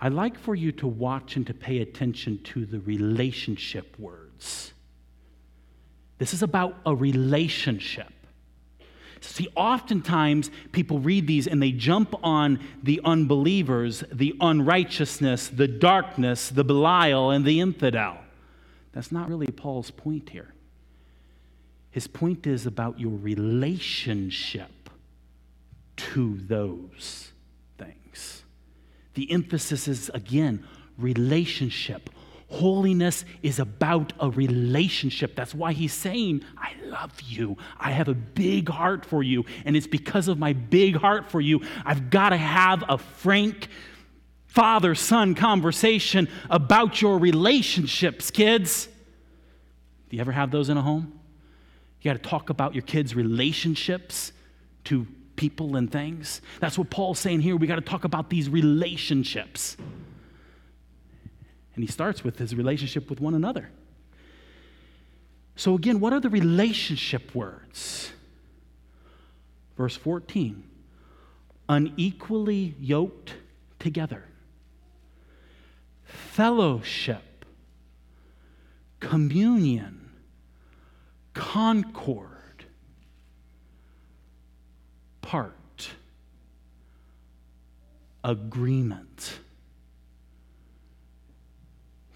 [0.01, 4.73] I'd like for you to watch and to pay attention to the relationship words.
[6.19, 8.13] This is about a relationship.
[9.21, 16.51] See, oftentimes people read these and they jump on the unbelievers, the unrighteousness, the darkness,
[16.51, 18.19] the Belial, and the infidel.
[18.93, 20.55] That's not really Paul's point here.
[21.91, 24.71] His point is about your relationship
[25.97, 27.33] to those
[27.77, 28.45] things.
[29.15, 30.65] The emphasis is, again,
[30.97, 32.11] relationship.
[32.51, 35.35] Holiness is about a relationship.
[35.35, 37.57] That's why he's saying, I love you.
[37.79, 39.45] I have a big heart for you.
[39.65, 43.69] And it's because of my big heart for you, I've got to have a frank
[44.47, 48.89] father son conversation about your relationships, kids.
[50.09, 51.18] Do you ever have those in a home?
[52.01, 54.33] You got to talk about your kids' relationships
[54.85, 56.41] to people and things.
[56.61, 57.57] That's what Paul's saying here.
[57.57, 59.77] We got to talk about these relationships.
[61.75, 63.71] And he starts with his relationship with one another.
[65.57, 68.13] So, again, what are the relationship words?
[69.77, 70.65] Verse 14
[71.69, 73.35] unequally yoked
[73.79, 74.25] together,
[76.05, 77.45] fellowship,
[79.01, 79.98] communion
[81.39, 82.65] concord,
[85.23, 85.91] part,
[88.25, 89.39] agreement.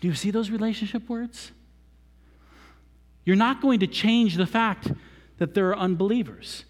[0.01, 1.53] Do you see those relationship words?
[3.25, 4.91] You're not going to change the fact
[5.39, 6.65] that there are unbelievers.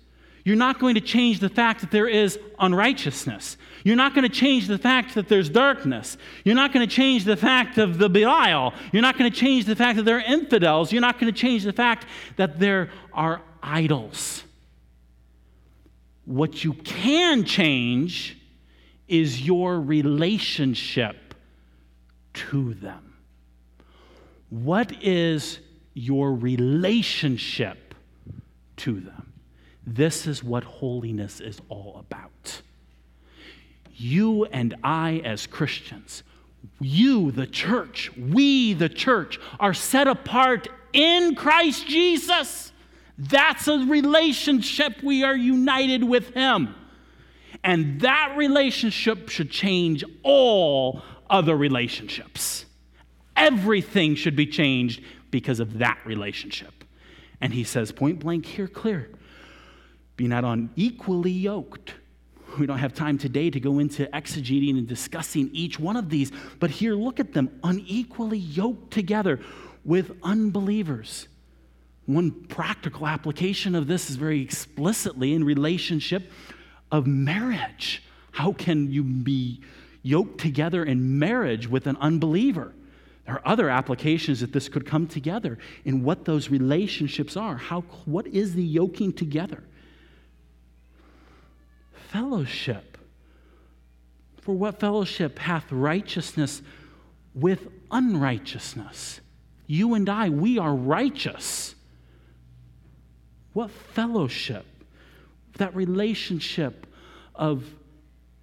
[0.44, 3.56] You're not going to change the fact that there is unrighteousness.
[3.84, 6.16] You're not going to change the fact that there's darkness.
[6.44, 8.74] You're not going to change the fact of the Belial.
[8.92, 10.92] You're not going to change the fact that there are infidels.
[10.92, 14.42] You're not going to change the fact that there are idols.
[16.24, 18.38] What you can change
[19.08, 21.34] is your relationship
[22.34, 23.14] to them.
[24.50, 25.58] What is
[25.94, 27.94] your relationship
[28.78, 29.21] to them?
[29.86, 32.62] This is what holiness is all about.
[33.94, 36.22] You and I, as Christians,
[36.80, 42.72] you, the church, we, the church, are set apart in Christ Jesus.
[43.18, 45.02] That's a relationship.
[45.02, 46.74] We are united with Him.
[47.64, 52.66] And that relationship should change all other relationships.
[53.36, 56.84] Everything should be changed because of that relationship.
[57.40, 59.10] And he says, point blank here, clear
[60.22, 61.94] be not unequally yoked.
[62.56, 66.30] We don't have time today to go into exegeting and discussing each one of these,
[66.60, 69.40] but here, look at them unequally yoked together
[69.84, 71.26] with unbelievers.
[72.06, 76.30] One practical application of this is very explicitly in relationship
[76.92, 78.04] of marriage.
[78.30, 79.60] How can you be
[80.02, 82.72] yoked together in marriage with an unbeliever?
[83.26, 87.56] There are other applications that this could come together in what those relationships are.
[87.56, 89.64] How, what is the yoking together?
[92.12, 92.98] Fellowship.
[94.42, 96.62] For what fellowship hath righteousness
[97.34, 99.20] with unrighteousness?
[99.66, 101.74] You and I, we are righteous.
[103.54, 104.66] What fellowship?
[105.58, 106.86] That relationship
[107.34, 107.64] of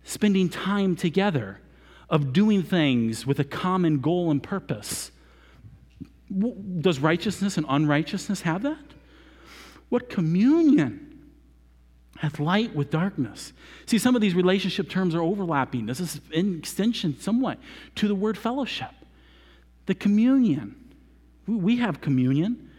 [0.03, 1.59] spending time together,
[2.09, 5.11] of doing things with a common goal and purpose.
[6.79, 8.79] Does righteousness and unrighteousness have that?
[9.89, 11.08] What communion
[12.19, 13.53] hath light with darkness?
[13.85, 15.85] See, some of these relationship terms are overlapping.
[15.85, 17.59] This is in extension somewhat
[17.95, 18.91] to the word fellowship.
[19.85, 20.75] The communion.
[21.47, 22.71] We have communion.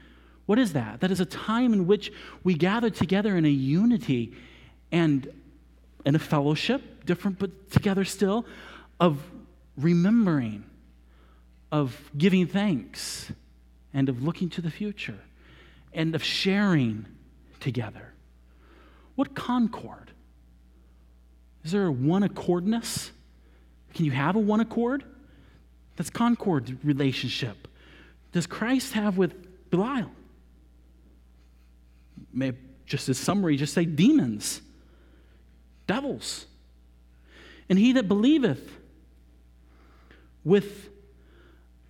[0.44, 1.00] What is that?
[1.00, 2.12] That is a time in which
[2.44, 4.34] we gather together in a unity
[4.92, 5.26] and
[6.04, 8.44] in a fellowship, different but together still,
[9.00, 9.22] of
[9.78, 10.64] remembering,
[11.72, 13.32] of giving thanks,
[13.94, 15.18] and of looking to the future,
[15.94, 17.06] and of sharing
[17.58, 18.09] together.
[19.20, 20.12] What concord?
[21.62, 23.10] Is there a one accordness?
[23.92, 25.04] Can you have a one accord?
[25.96, 27.68] That's concord relationship.
[28.32, 29.34] Does Christ have with
[29.70, 30.10] Belial?
[32.32, 32.52] May
[32.86, 34.62] just as summary, just say demons,
[35.86, 36.46] devils.
[37.68, 38.72] And he that believeth
[40.44, 40.88] with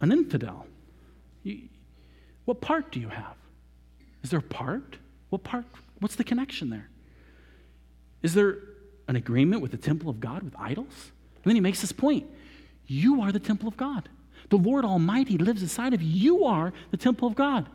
[0.00, 0.66] an infidel.
[2.44, 3.36] What part do you have?
[4.24, 4.96] Is there a part?
[5.28, 5.64] What part?
[6.00, 6.88] What's the connection there?
[8.22, 8.58] Is there
[9.08, 11.12] an agreement with the temple of God with idols?
[11.36, 12.26] And then he makes this point
[12.86, 14.08] You are the temple of God.
[14.50, 16.38] The Lord Almighty lives inside of you.
[16.38, 17.68] You are the temple of God.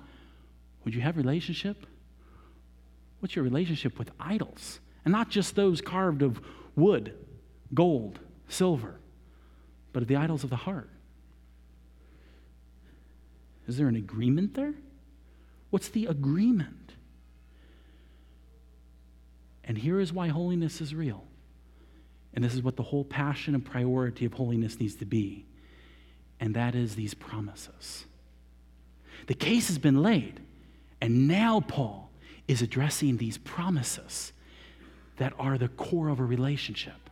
[0.83, 1.85] Would you have relationship?
[3.19, 4.79] What's your relationship with idols?
[5.03, 6.41] And not just those carved of
[6.75, 7.13] wood,
[7.73, 8.19] gold,
[8.49, 8.99] silver
[9.95, 10.89] but of the idols of the heart.
[13.65, 14.73] Is there an agreement there?
[15.69, 16.91] What's the agreement?
[19.65, 21.25] And here is why holiness is real.
[22.33, 25.45] And this is what the whole passion and priority of holiness needs to be.
[26.39, 28.05] And that is these promises.
[29.27, 30.39] The case has been laid,
[31.01, 32.11] and now Paul
[32.47, 34.33] is addressing these promises
[35.17, 37.09] that are the core of a relationship.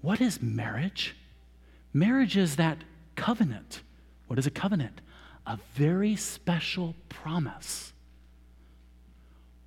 [0.00, 1.14] What is marriage?
[1.92, 2.78] Marriage is that
[3.14, 3.82] covenant.
[4.26, 5.00] What is a covenant?
[5.46, 7.92] A very special promise.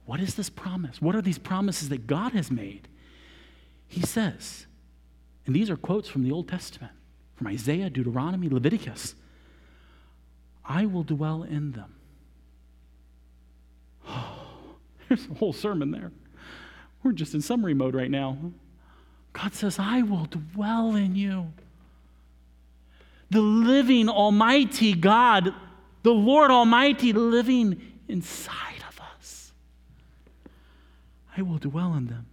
[0.06, 1.02] What is this promise?
[1.02, 2.88] What are these promises that God has made?
[3.88, 4.66] He says,
[5.46, 6.94] and these are quotes from the Old Testament,
[7.36, 9.16] from Isaiah, Deuteronomy, Leviticus
[10.68, 11.94] I will dwell in them.
[14.08, 14.40] Oh,
[15.08, 16.12] there's a whole sermon there.
[17.04, 18.38] We're just in summary mode right now.
[19.34, 21.52] God says, I will dwell in you
[23.30, 25.54] the living Almighty God,
[26.04, 28.75] the Lord Almighty living inside.
[31.38, 32.28] I will dwell in them,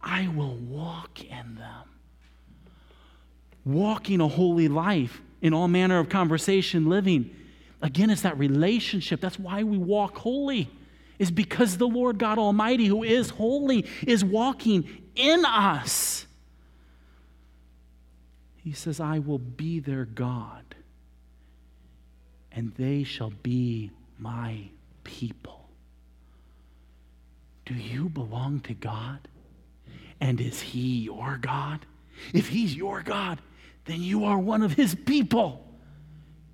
[0.00, 1.84] I will walk in them.
[3.64, 7.34] Walking a holy life in all manner of conversation, living.
[7.82, 9.20] Again, it's that relationship.
[9.20, 10.70] That's why we walk holy,
[11.18, 16.26] is because the Lord God Almighty, who is holy, is walking in us.
[18.56, 20.74] He says, I will be their God,
[22.52, 24.70] and they shall be my
[25.04, 25.67] people.
[27.68, 29.28] Do you belong to God?
[30.22, 31.84] And is He your God?
[32.32, 33.40] If He's your God,
[33.84, 35.66] then you are one of His people.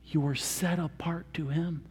[0.07, 1.85] You are set apart to Him.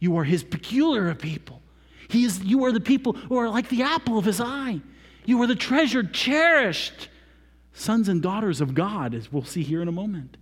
[0.00, 1.62] You are His peculiar people.
[2.08, 4.80] He is, you are the people who are like the apple of His eye.
[5.24, 7.08] You are the treasured, cherished
[7.74, 10.36] sons and daughters of God, as we'll see here in a moment.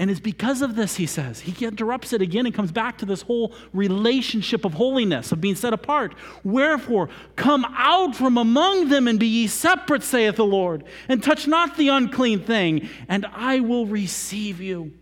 [0.00, 1.40] And it's because of this, he says.
[1.40, 5.56] He interrupts it again and comes back to this whole relationship of holiness, of being
[5.56, 6.14] set apart.
[6.44, 11.48] Wherefore, come out from among them and be ye separate, saith the Lord, and touch
[11.48, 14.92] not the unclean thing, and I will receive you.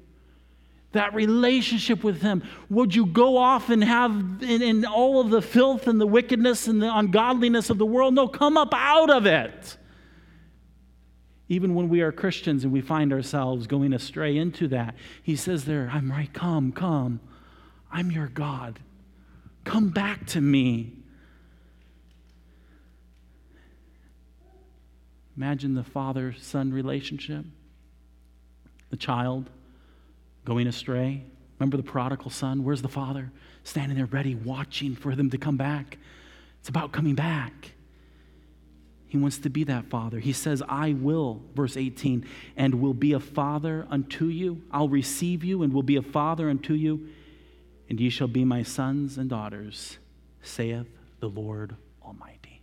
[0.92, 2.42] That relationship with Him.
[2.70, 6.68] Would you go off and have in, in all of the filth and the wickedness
[6.68, 8.14] and the ungodliness of the world?
[8.14, 9.76] No, come up out of it
[11.49, 15.64] even when we are Christians and we find ourselves going astray into that, he says
[15.64, 17.20] there, I'm right, come, come.
[17.92, 18.80] I'm your God.
[19.64, 20.92] Come back to me.
[25.36, 27.44] Imagine the father son relationship,
[28.90, 29.51] the child
[30.44, 31.22] going astray.
[31.59, 32.64] Remember the prodigal son?
[32.64, 33.30] Where's the father?
[33.62, 35.99] Standing there ready, watching for them to come back.
[36.61, 37.72] It's about coming back.
[39.09, 40.18] He wants to be that father.
[40.18, 42.26] He says, I will, verse 18,
[42.57, 44.62] and will be a father unto you.
[44.72, 47.09] I'll receive you and will be a father unto you,
[47.88, 49.98] and ye shall be my sons and daughters,
[50.42, 50.88] saith
[51.20, 52.62] the Lord Almighty.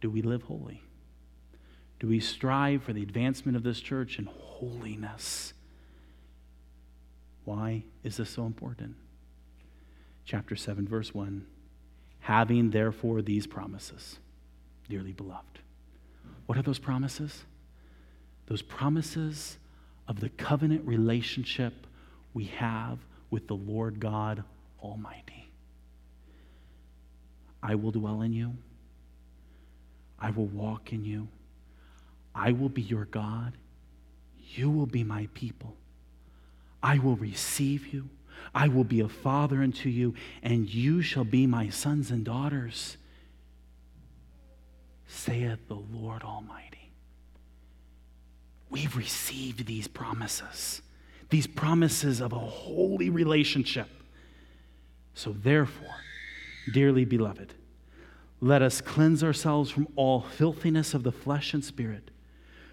[0.00, 0.82] Do we live holy?
[1.98, 5.52] Do we strive for the advancement of this church in holiness?
[7.44, 8.94] Why is this so important?
[10.24, 11.44] Chapter 7, verse 1
[12.20, 14.18] having therefore these promises.
[14.88, 15.60] dearly beloved.
[16.46, 17.44] What are those promises?
[18.46, 19.56] Those promises
[20.08, 21.86] of the covenant relationship
[22.34, 22.98] we have
[23.30, 24.42] with the Lord God
[24.82, 25.48] Almighty.
[27.62, 28.54] I will dwell in you.
[30.18, 31.28] I will walk in you.
[32.34, 33.52] I will be your God.
[34.54, 35.76] You will be my people.
[36.82, 38.08] I will receive you.
[38.54, 42.96] I will be a father unto you, and you shall be my sons and daughters,
[45.06, 46.90] saith the Lord Almighty.
[48.70, 50.82] We've received these promises,
[51.28, 53.88] these promises of a holy relationship.
[55.14, 55.96] So, therefore,
[56.72, 57.54] dearly beloved,
[58.40, 62.10] let us cleanse ourselves from all filthiness of the flesh and spirit.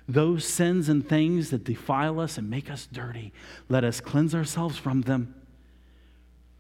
[0.08, 3.34] Those sins and things that defile us and make us dirty,
[3.68, 5.36] let us cleanse ourselves from them,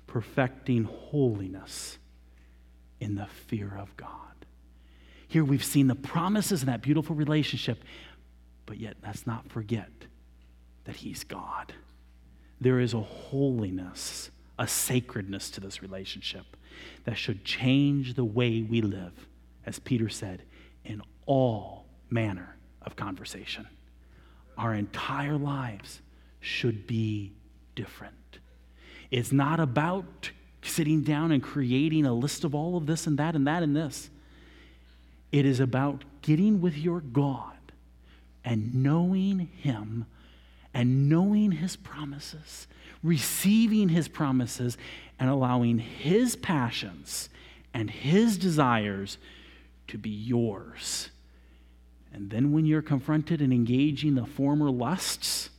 [0.07, 1.97] perfecting holiness
[2.99, 4.11] in the fear of God.
[5.27, 7.83] Here we've seen the promises in that beautiful relationship,
[8.65, 9.91] but yet let's not forget
[10.85, 11.73] that He's God.
[12.59, 16.45] There is a holiness, a sacredness to this relationship
[17.03, 19.27] that should change the way we live,
[19.65, 20.43] as Peter said,
[20.85, 23.67] in all manner of conversation.
[24.57, 26.01] Our entire lives
[26.39, 27.33] should be
[27.75, 28.15] different.
[29.11, 30.31] It's not about
[30.61, 33.75] sitting down and creating a list of all of this and that and that and
[33.75, 34.09] this.
[35.31, 37.53] It is about getting with your God
[38.43, 40.05] and knowing Him
[40.73, 42.67] and knowing His promises,
[43.03, 44.77] receiving His promises,
[45.19, 47.29] and allowing His passions
[47.73, 49.17] and His desires
[49.87, 51.09] to be yours.
[52.13, 55.49] And then when you're confronted and engaging the former lusts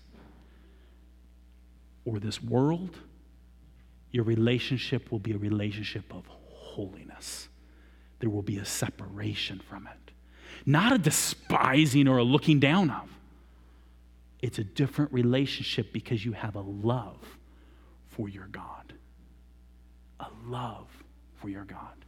[2.05, 2.99] or this world,
[4.11, 7.49] your relationship will be a relationship of holiness.
[8.21, 10.13] There will be a separation from it,
[10.67, 13.09] not a despising or a looking down of.
[14.41, 17.39] It's a different relationship because you have a love
[18.09, 18.93] for your God
[20.21, 20.87] a love
[21.37, 22.05] for your God.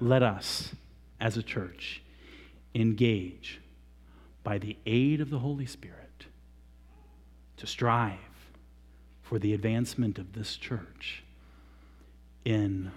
[0.00, 0.74] Let us,
[1.20, 2.02] as a church,
[2.74, 3.60] engage
[4.44, 6.26] by the aid of the Holy Spirit
[7.56, 8.18] to strive
[9.28, 11.22] for the advancement of this church
[12.46, 12.90] in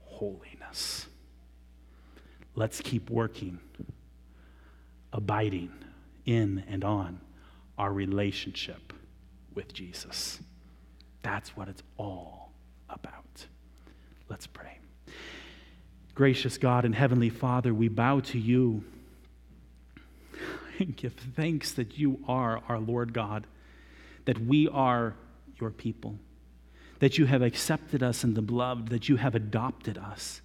[0.00, 1.06] holiness.
[2.54, 3.58] Let's keep working,
[5.14, 5.72] abiding
[6.26, 7.22] in and on
[7.78, 8.92] our relationship
[9.54, 10.40] with Jesus.
[11.22, 12.52] That's what it's all
[12.90, 13.46] about.
[14.28, 14.78] Let's pray.
[16.14, 18.84] Gracious God and Heavenly Father, we bow to you
[20.78, 23.46] and give thanks that you are our Lord God,
[24.26, 25.14] that we are
[25.60, 26.18] your people,
[26.98, 30.40] that you have accepted us in the beloved, that you have adopted us.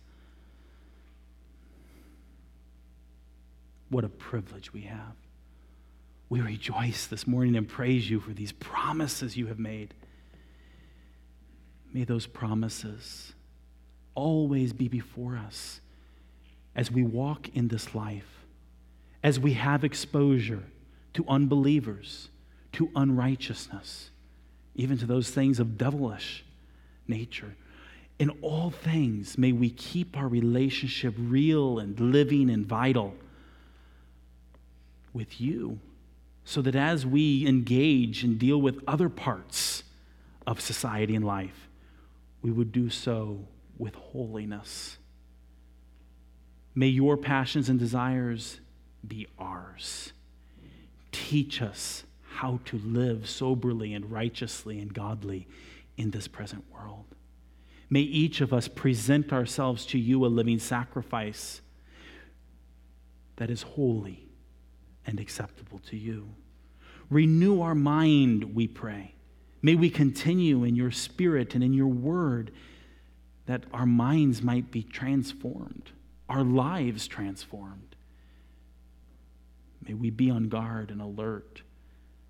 [3.89, 5.15] What a privilege we have.
[6.27, 9.93] We rejoice this morning and praise you for these promises you have made.
[11.93, 13.33] May those promises
[14.15, 15.81] always be before us
[16.75, 18.45] as we walk in this life,
[19.23, 20.63] as we have exposure
[21.13, 22.29] to unbelievers,
[22.73, 24.09] to unrighteousness,
[24.75, 26.43] even to those things of devilish
[27.07, 27.55] nature.
[28.19, 33.15] In all things, may we keep our relationship real and living and vital
[35.13, 35.79] with you,
[36.43, 39.83] so that as we engage and deal with other parts
[40.45, 41.67] of society and life,
[42.41, 43.47] we would do so
[43.77, 44.97] with holiness.
[46.75, 48.59] May your passions and desires
[49.07, 50.11] be ours.
[51.11, 52.03] Teach us
[52.35, 55.47] how to live soberly and righteously and godly
[55.97, 57.05] in this present world.
[57.89, 61.61] May each of us present ourselves to you a living sacrifice
[63.35, 64.27] that is holy
[65.05, 66.29] and acceptable to you.
[67.09, 69.15] Renew our mind, we pray
[69.65, 72.51] May we continue in your spirit and in your word
[73.47, 75.89] that our minds might be transformed,
[76.29, 77.95] our lives transformed.
[79.81, 81.63] May we be on guard and alert,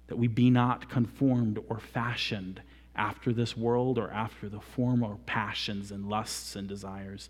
[0.08, 2.62] that we be not conformed or fashioned
[2.96, 7.30] after this world or after the former passions and lusts and desires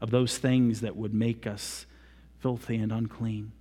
[0.00, 1.86] of those things that would make us
[2.40, 3.52] filthy and unclean.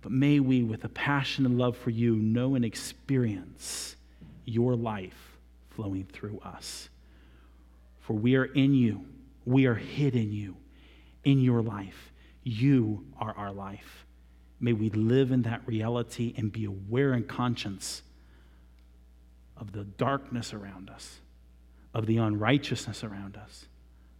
[0.00, 3.96] But may we, with a passion and love for you, know and experience
[4.44, 5.38] your life
[5.70, 6.88] flowing through us.
[8.00, 9.04] For we are in you,
[9.44, 10.56] we are hid in you,
[11.24, 12.12] in your life.
[12.42, 14.01] You are our life.
[14.62, 18.02] May we live in that reality and be aware and conscious
[19.56, 21.18] of the darkness around us,
[21.92, 23.66] of the unrighteousness around us,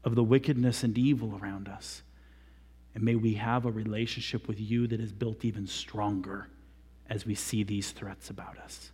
[0.03, 2.03] of the wickedness and evil around us.
[2.93, 6.49] And may we have a relationship with you that is built even stronger
[7.09, 8.91] as we see these threats about us.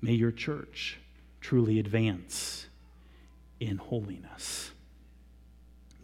[0.00, 1.00] May your church
[1.40, 2.66] truly advance
[3.58, 4.70] in holiness.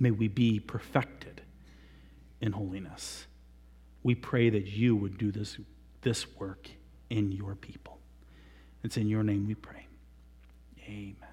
[0.00, 1.40] May we be perfected
[2.40, 3.26] in holiness.
[4.02, 5.58] We pray that you would do this,
[6.02, 6.68] this work
[7.10, 7.98] in your people.
[8.82, 9.86] It's in your name we pray.
[10.86, 11.31] Amen.